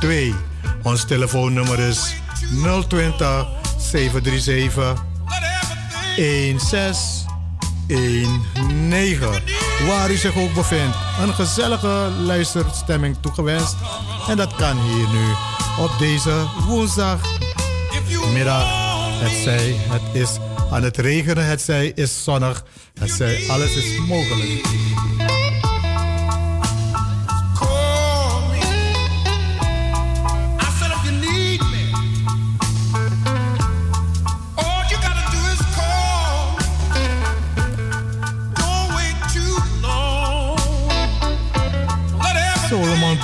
105.2. 0.03 0.35
Ons 0.83 1.05
telefoonnummer 1.05 1.79
is 1.79 2.15
020 2.89 3.47
737 3.79 5.05
16 6.17 7.24
Waar 9.87 10.11
u 10.11 10.17
zich 10.17 10.37
ook 10.37 10.55
bevindt. 10.55 10.97
Een 11.21 11.35
gezellige 11.35 12.11
luisterstemming 12.21 13.17
toegewenst. 13.21 13.77
En 14.29 14.37
dat 14.37 14.55
kan 14.55 14.81
hier 14.81 15.09
nu 15.09 15.25
op 15.85 15.91
deze 15.99 16.47
woensdagmiddag. 16.67 18.83
Het 19.21 19.43
zij, 19.43 19.77
het 19.79 20.03
is 20.13 20.31
aan 20.71 20.83
het 20.83 20.97
regenen, 20.97 21.47
het 21.47 21.61
zij 21.61 21.93
is 21.95 22.25
zonnig. 22.25 22.65
Het 22.99 23.11
zij, 23.11 23.45
alles 23.49 23.75
is 23.75 23.99
mogelijk. 23.99 24.63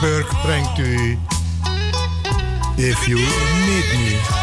Burke 0.00 0.36
brengt 0.42 0.78
u 0.78 1.18
If 2.76 3.06
You 3.06 3.18
Need 3.66 3.84
Me. 3.94 4.39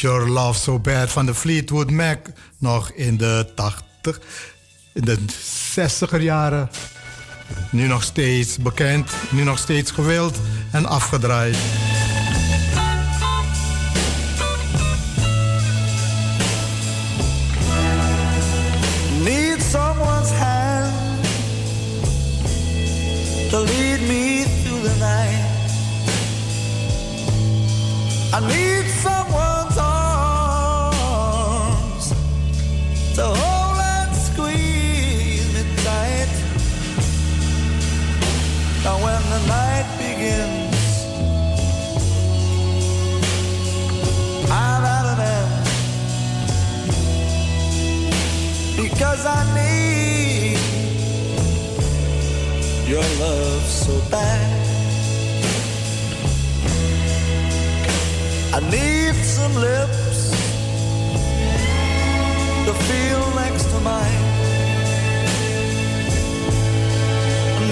Your 0.00 0.28
Love 0.28 0.58
So 0.58 0.78
Bad 0.78 1.10
van 1.10 1.26
de 1.26 1.34
Fleetwood 1.34 1.90
Mac. 1.90 2.18
Nog 2.58 2.90
in 2.90 3.16
de 3.16 3.46
80, 3.54 4.20
in 4.92 5.04
de 5.04 5.18
60er 5.74 6.20
jaren. 6.20 6.70
Nu 7.70 7.86
nog 7.86 8.02
steeds 8.02 8.56
bekend, 8.56 9.10
nu 9.30 9.44
nog 9.44 9.58
steeds 9.58 9.90
gewild 9.90 10.38
en 10.70 10.86
afgedraaid. 10.86 11.56
lips, 59.60 60.30
to 62.66 62.72
feel 62.88 63.22
next 63.34 63.64
to 63.72 63.78
mine. 63.80 64.24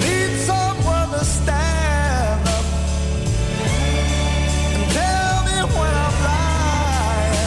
Need 0.05 0.31
someone 0.49 1.09
to 1.09 1.23
stand 1.25 2.47
up 2.47 2.65
and 4.75 4.83
tell 4.99 5.35
me 5.47 5.57
when 5.77 5.93
I'm 6.05 6.17
lying. 6.29 7.37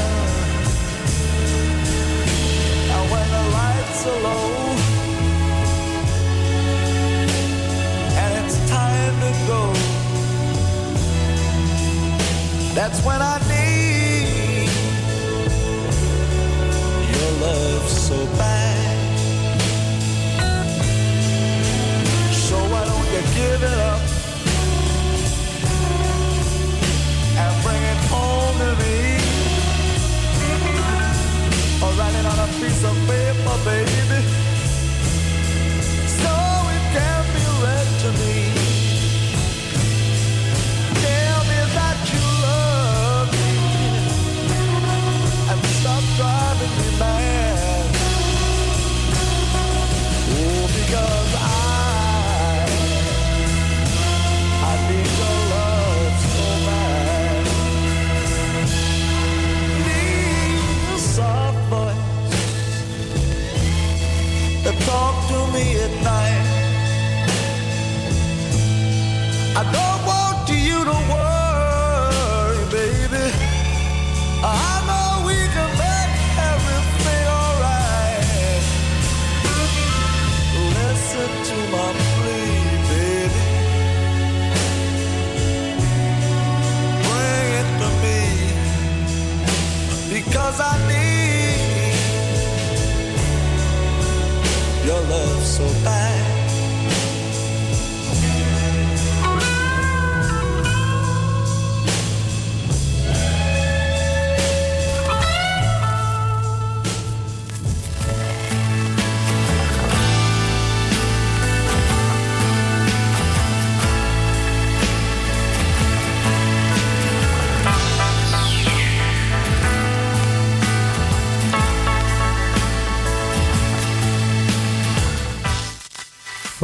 When 3.12 3.28
the 3.36 3.44
lights 3.58 4.00
are 4.06 4.20
low 4.28 4.48
and 8.22 8.30
it's 8.44 8.58
time 8.70 9.14
to 9.24 9.30
go, 9.46 9.62
that's 12.74 12.98
when 13.04 13.20
I 13.20 13.41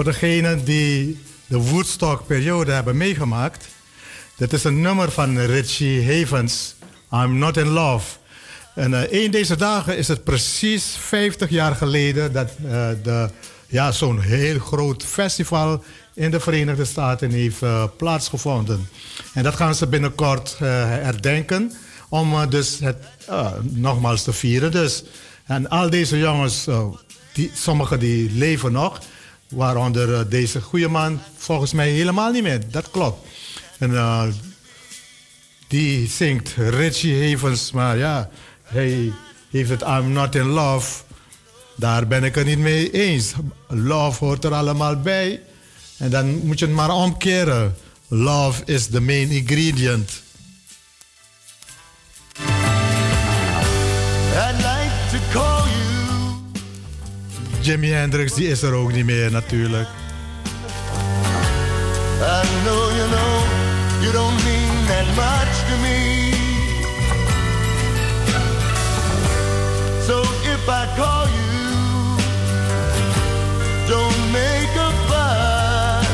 degenen 0.09 0.65
die 0.65 1.19
de 1.47 1.57
Woodstock-periode 1.57 2.73
hebben 2.73 2.97
meegemaakt. 2.97 3.65
Dit 4.37 4.53
is 4.53 4.65
een 4.65 4.81
nummer 4.81 5.11
van 5.11 5.39
Richie 5.39 6.13
Havens. 6.13 6.75
I'm 7.11 7.39
Not 7.39 7.57
in 7.57 7.69
Love. 7.69 8.17
En 8.75 8.93
uh, 8.93 9.01
een 9.11 9.31
deze 9.31 9.57
dagen 9.57 9.97
is 9.97 10.09
het 10.09 10.25
precies 10.25 10.97
50 10.99 11.51
jaar 11.51 11.75
geleden 11.75 12.33
dat 12.33 12.51
uh, 12.65 12.89
de, 13.03 13.31
ja, 13.67 13.93
zo'n 13.93 14.21
heel 14.21 14.59
groot 14.59 15.05
festival 15.05 15.85
in 16.15 16.31
de 16.31 16.41
Verenigde 16.41 16.85
Staten 16.85 17.31
heeft 17.31 17.63
uh, 17.63 17.85
plaatsgevonden. 17.97 18.89
En 19.35 19.43
dat 19.43 19.55
gaan 19.55 19.75
ze 19.75 19.87
binnenkort 19.87 20.57
herdenken 20.59 21.73
om 22.09 22.51
dus 22.51 22.79
het 22.79 22.97
nogmaals 23.63 24.23
te 24.23 24.33
vieren. 24.33 24.71
Dus. 24.71 25.05
En 25.45 25.69
al 25.69 25.91
deze 25.91 26.19
jongens, 26.19 26.67
die, 27.33 27.51
sommigen 27.55 27.99
die 27.99 28.31
leven 28.33 28.73
nog. 28.73 29.01
Waaronder 29.49 30.09
uh, 30.09 30.21
deze 30.29 30.61
goede 30.61 30.89
man 30.89 31.21
volgens 31.37 31.73
mij 31.73 31.91
helemaal 31.91 32.33
niet 32.33 32.43
meer. 32.43 32.71
Dat 32.71 32.91
klopt. 32.91 33.27
En 33.79 33.91
uh, 33.91 34.25
die 35.67 36.09
zingt 36.09 36.55
Richie 36.57 37.31
Havens, 37.31 37.73
maar 37.73 37.99
ja, 37.99 38.31
hij 38.63 39.13
heeft 39.51 39.71
het 39.71 39.83
I'm 39.83 40.13
not 40.13 40.35
in 40.35 40.47
love. 40.47 41.03
Daar 41.77 42.07
ben 42.07 42.25
ik 42.25 42.35
het 42.35 42.47
niet 42.47 42.59
mee 42.59 42.91
eens. 42.91 43.33
Love 43.69 44.25
hoort 44.25 44.45
er 44.45 44.55
allemaal 44.55 45.01
bij. 45.01 45.41
En 45.97 46.11
dan 46.11 46.47
moet 46.47 46.59
je 46.59 46.67
het 46.67 46.75
maar 46.75 46.91
omkeren. 46.91 47.77
Love 48.09 48.63
is 48.65 48.87
the 48.87 49.01
main 49.01 49.31
ingredient. 49.31 50.23
Jimi 57.69 57.91
Hendrix 57.91 58.33
die 58.33 58.49
is 58.49 58.63
er 58.63 58.73
ook 58.73 58.93
niet 58.93 59.05
meer 59.05 59.31
natuurlijk. 59.31 59.89
I 62.21 62.43
know 62.65 62.91
you 62.97 63.09
know 63.09 63.45
you 64.01 64.13
don't 64.13 64.45
mean 64.45 64.87
that 64.87 65.07
much 65.17 65.55
to 65.69 65.77
me. 65.83 66.33
So 70.07 70.21
if 70.55 70.69
I 70.69 70.87
call 70.97 71.27
you, 71.29 72.17
don't 73.87 74.33
make 74.33 74.75
a 74.87 74.91
fuss. 75.09 76.09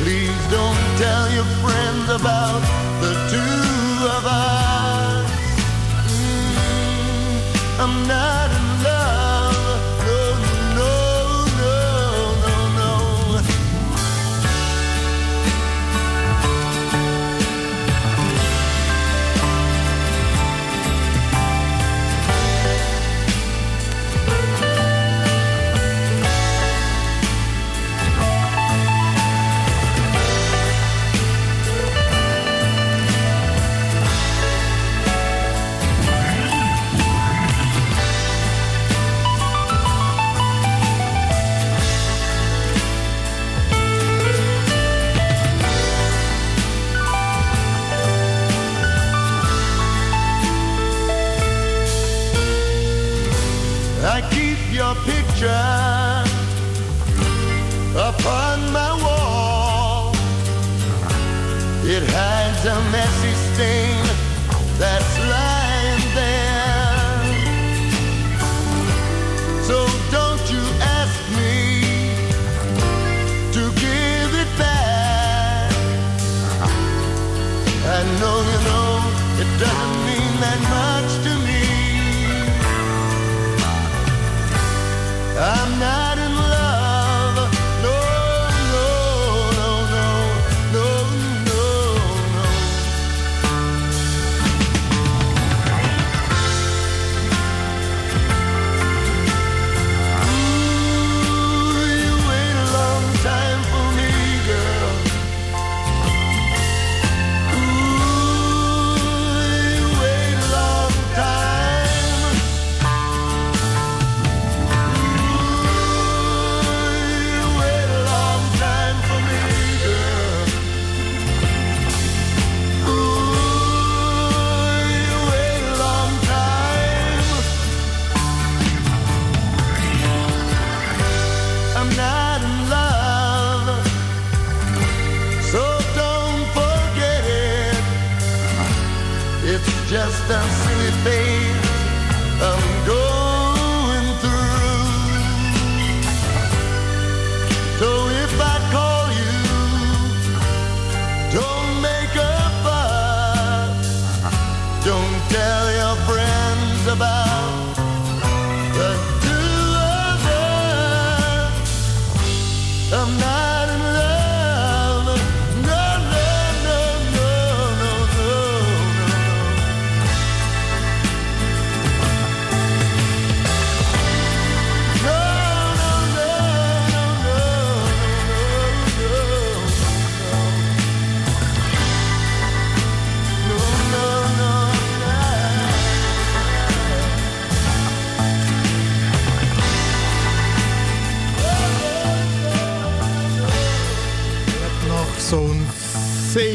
Please 0.00 0.46
don't 0.50 0.80
tell 0.96 1.30
your 1.30 1.48
friends 1.62 2.08
about 2.08 2.62
the 3.00 3.12
two 3.30 4.06
of 4.16 4.24
us. 4.24 5.30
Mm, 6.08 7.80
I'm 7.80 8.06
not 8.06 8.61
stain 63.62 64.04
that's 64.78 65.21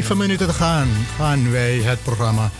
Zeven 0.07 0.21
minuten 0.21 0.47
te 0.47 0.53
gaan 0.53 0.87
gaan 1.17 1.51
wij 1.51 1.77
het 1.77 2.03
programma 2.03 2.51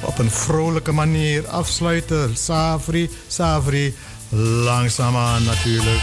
op 0.00 0.18
een 0.18 0.30
vrolijke 0.30 0.92
manier 0.92 1.48
afsluiten. 1.48 2.36
Savri, 2.36 3.10
Savri, 3.26 3.94
langzaamaan 4.64 5.44
natuurlijk. 5.44 6.00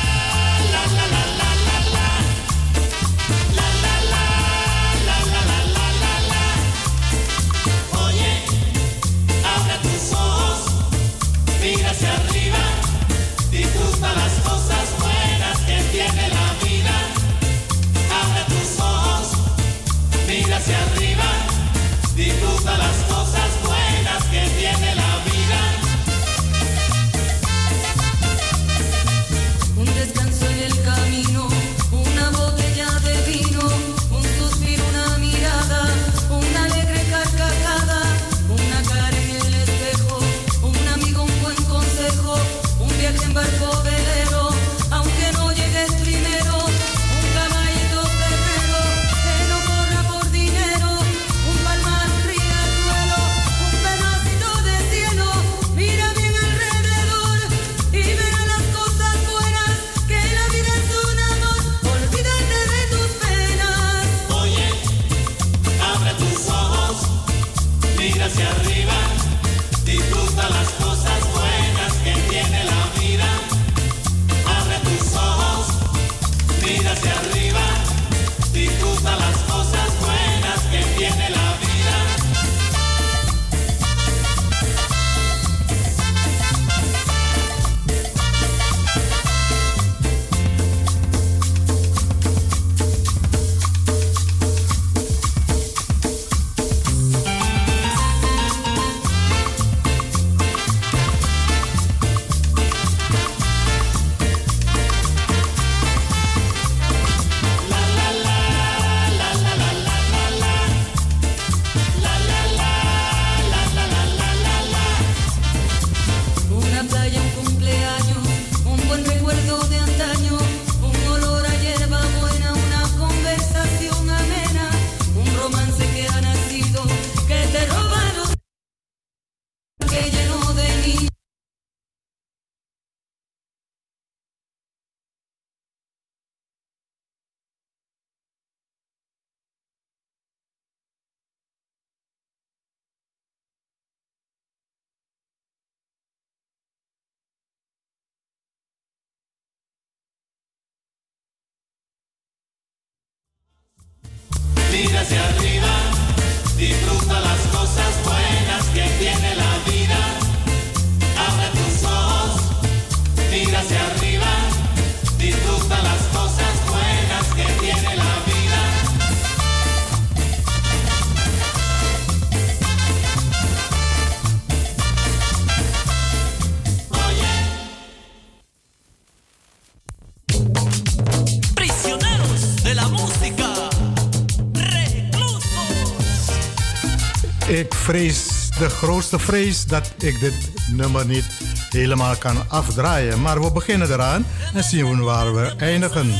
vrees, 187.88 188.50
de 188.58 188.70
grootste 188.70 189.20
vrees 189.20 189.66
dat 189.66 189.92
ik 189.98 190.20
dit 190.20 190.52
nummer 190.72 191.06
niet 191.06 191.26
helemaal 191.70 192.16
kan 192.16 192.50
afdraaien. 192.50 193.22
Maar 193.22 193.42
we 193.42 193.52
beginnen 193.52 193.92
eraan 193.92 194.26
en 194.54 194.64
zien 194.64 194.98
we 194.98 195.04
waar 195.04 195.34
we 195.34 195.54
eindigen. 195.58 196.14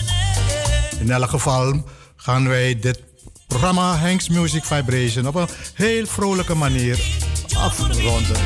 In 1.00 1.12
elk 1.12 1.30
geval 1.30 1.84
gaan 2.16 2.48
wij 2.48 2.80
dit 2.80 3.02
programma 3.48 3.96
Hanks 3.96 4.30
Music 4.30 4.64
Vibration 4.66 5.28
op 5.28 5.36
een 5.36 5.48
heel 5.74 6.06
vrolijke 6.06 6.56
manier 6.56 7.00
afronden. 7.58 8.38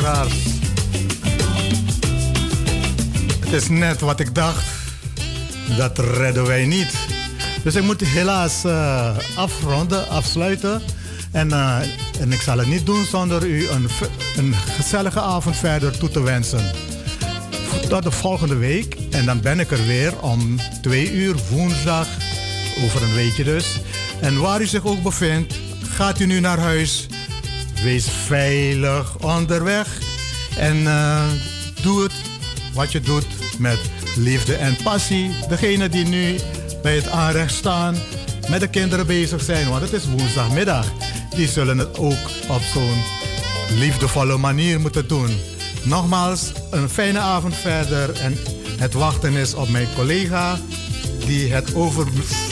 Luisteraars. 0.00 0.34
Het 3.40 3.52
is 3.52 3.68
net 3.68 4.00
wat 4.00 4.20
ik 4.20 4.34
dacht. 4.34 4.64
Dat 5.76 5.98
redden 5.98 6.46
wij 6.46 6.66
niet. 6.66 6.92
Dus 7.62 7.74
ik 7.74 7.82
moet 7.82 8.00
helaas 8.00 8.64
eh, 8.64 9.16
afronden, 9.36 10.08
afsluiten. 10.08 10.82
En, 11.32 11.52
eh, 11.52 11.78
en 12.20 12.32
ik 12.32 12.40
zal 12.40 12.58
het 12.58 12.66
niet 12.66 12.86
doen 12.86 13.04
zonder 13.04 13.46
u 13.46 13.68
een, 13.68 13.88
een 14.36 14.54
gezellige 14.54 15.20
avond 15.20 15.56
verder 15.56 15.98
toe 15.98 16.08
te 16.08 16.22
wensen. 16.22 16.72
Tot 17.88 18.02
de 18.02 18.10
volgende 18.10 18.56
week. 18.56 18.96
En 19.10 19.26
dan 19.26 19.40
ben 19.40 19.60
ik 19.60 19.70
er 19.70 19.86
weer 19.86 20.20
om 20.20 20.56
twee 20.82 21.12
uur 21.12 21.34
woensdag. 21.50 22.06
Over 22.84 23.02
een 23.02 23.14
weekje 23.14 23.44
dus. 23.44 23.80
En 24.20 24.40
waar 24.40 24.60
u 24.60 24.66
zich 24.66 24.84
ook 24.84 25.02
bevindt, 25.02 25.54
gaat 25.88 26.20
u 26.20 26.26
nu 26.26 26.40
naar 26.40 26.58
huis. 26.58 27.08
Wees 27.82 28.06
veilig 28.26 29.16
onderweg. 29.18 29.98
En 30.58 30.86
eh, 30.86 31.22
doe 31.82 32.02
het 32.02 32.12
wat 32.74 32.92
je 32.92 33.00
doet 33.00 33.26
met 33.58 33.78
liefde 34.16 34.54
en 34.54 34.76
passie. 34.82 35.30
Degene 35.48 35.88
die 35.88 36.04
nu 36.04 36.38
bij 36.82 36.94
het 36.96 37.08
aanrecht 37.08 37.54
staan, 37.54 37.96
met 38.48 38.60
de 38.60 38.68
kinderen 38.68 39.06
bezig 39.06 39.42
zijn, 39.42 39.68
want 39.68 39.82
het 39.82 39.92
is 39.92 40.08
woensdagmiddag. 40.08 40.86
Die 41.36 41.48
zullen 41.48 41.78
het 41.78 41.98
ook 41.98 42.30
op 42.48 42.62
zo'n 42.72 43.02
liefdevolle 43.78 44.36
manier 44.36 44.80
moeten 44.80 45.08
doen. 45.08 45.38
Nogmaals, 45.82 46.52
een 46.70 46.88
fijne 46.88 47.18
avond 47.18 47.56
verder. 47.56 48.20
En 48.20 48.36
het 48.78 48.94
wachten 48.94 49.32
is 49.32 49.54
op 49.54 49.68
mijn 49.68 49.88
collega 49.94 50.58
die 51.26 51.52
het 51.52 51.74
over 51.74 52.06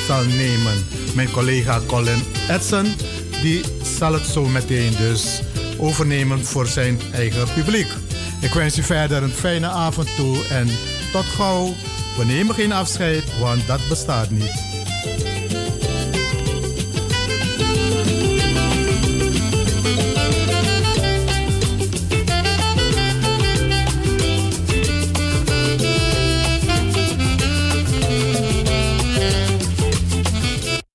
zal 0.07 0.25
nemen. 0.25 0.87
Mijn 1.15 1.31
collega 1.31 1.81
Colin 1.87 2.23
Edson, 2.51 2.95
die 3.43 3.65
zal 3.99 4.13
het 4.13 4.27
zo 4.27 4.45
meteen 4.45 4.93
dus 4.97 5.41
overnemen 5.79 6.45
voor 6.45 6.67
zijn 6.67 7.01
eigen 7.13 7.49
publiek. 7.55 7.89
Ik 8.41 8.53
wens 8.53 8.79
u 8.79 8.83
verder 8.83 9.23
een 9.23 9.31
fijne 9.31 9.67
avond 9.67 10.17
toe 10.17 10.45
en 10.45 10.69
tot 11.13 11.25
gauw. 11.25 11.75
We 12.17 12.25
nemen 12.25 12.55
geen 12.55 12.73
afscheid, 12.73 13.39
want 13.39 13.67
dat 13.67 13.81
bestaat 13.89 14.31
niet. 14.31 14.68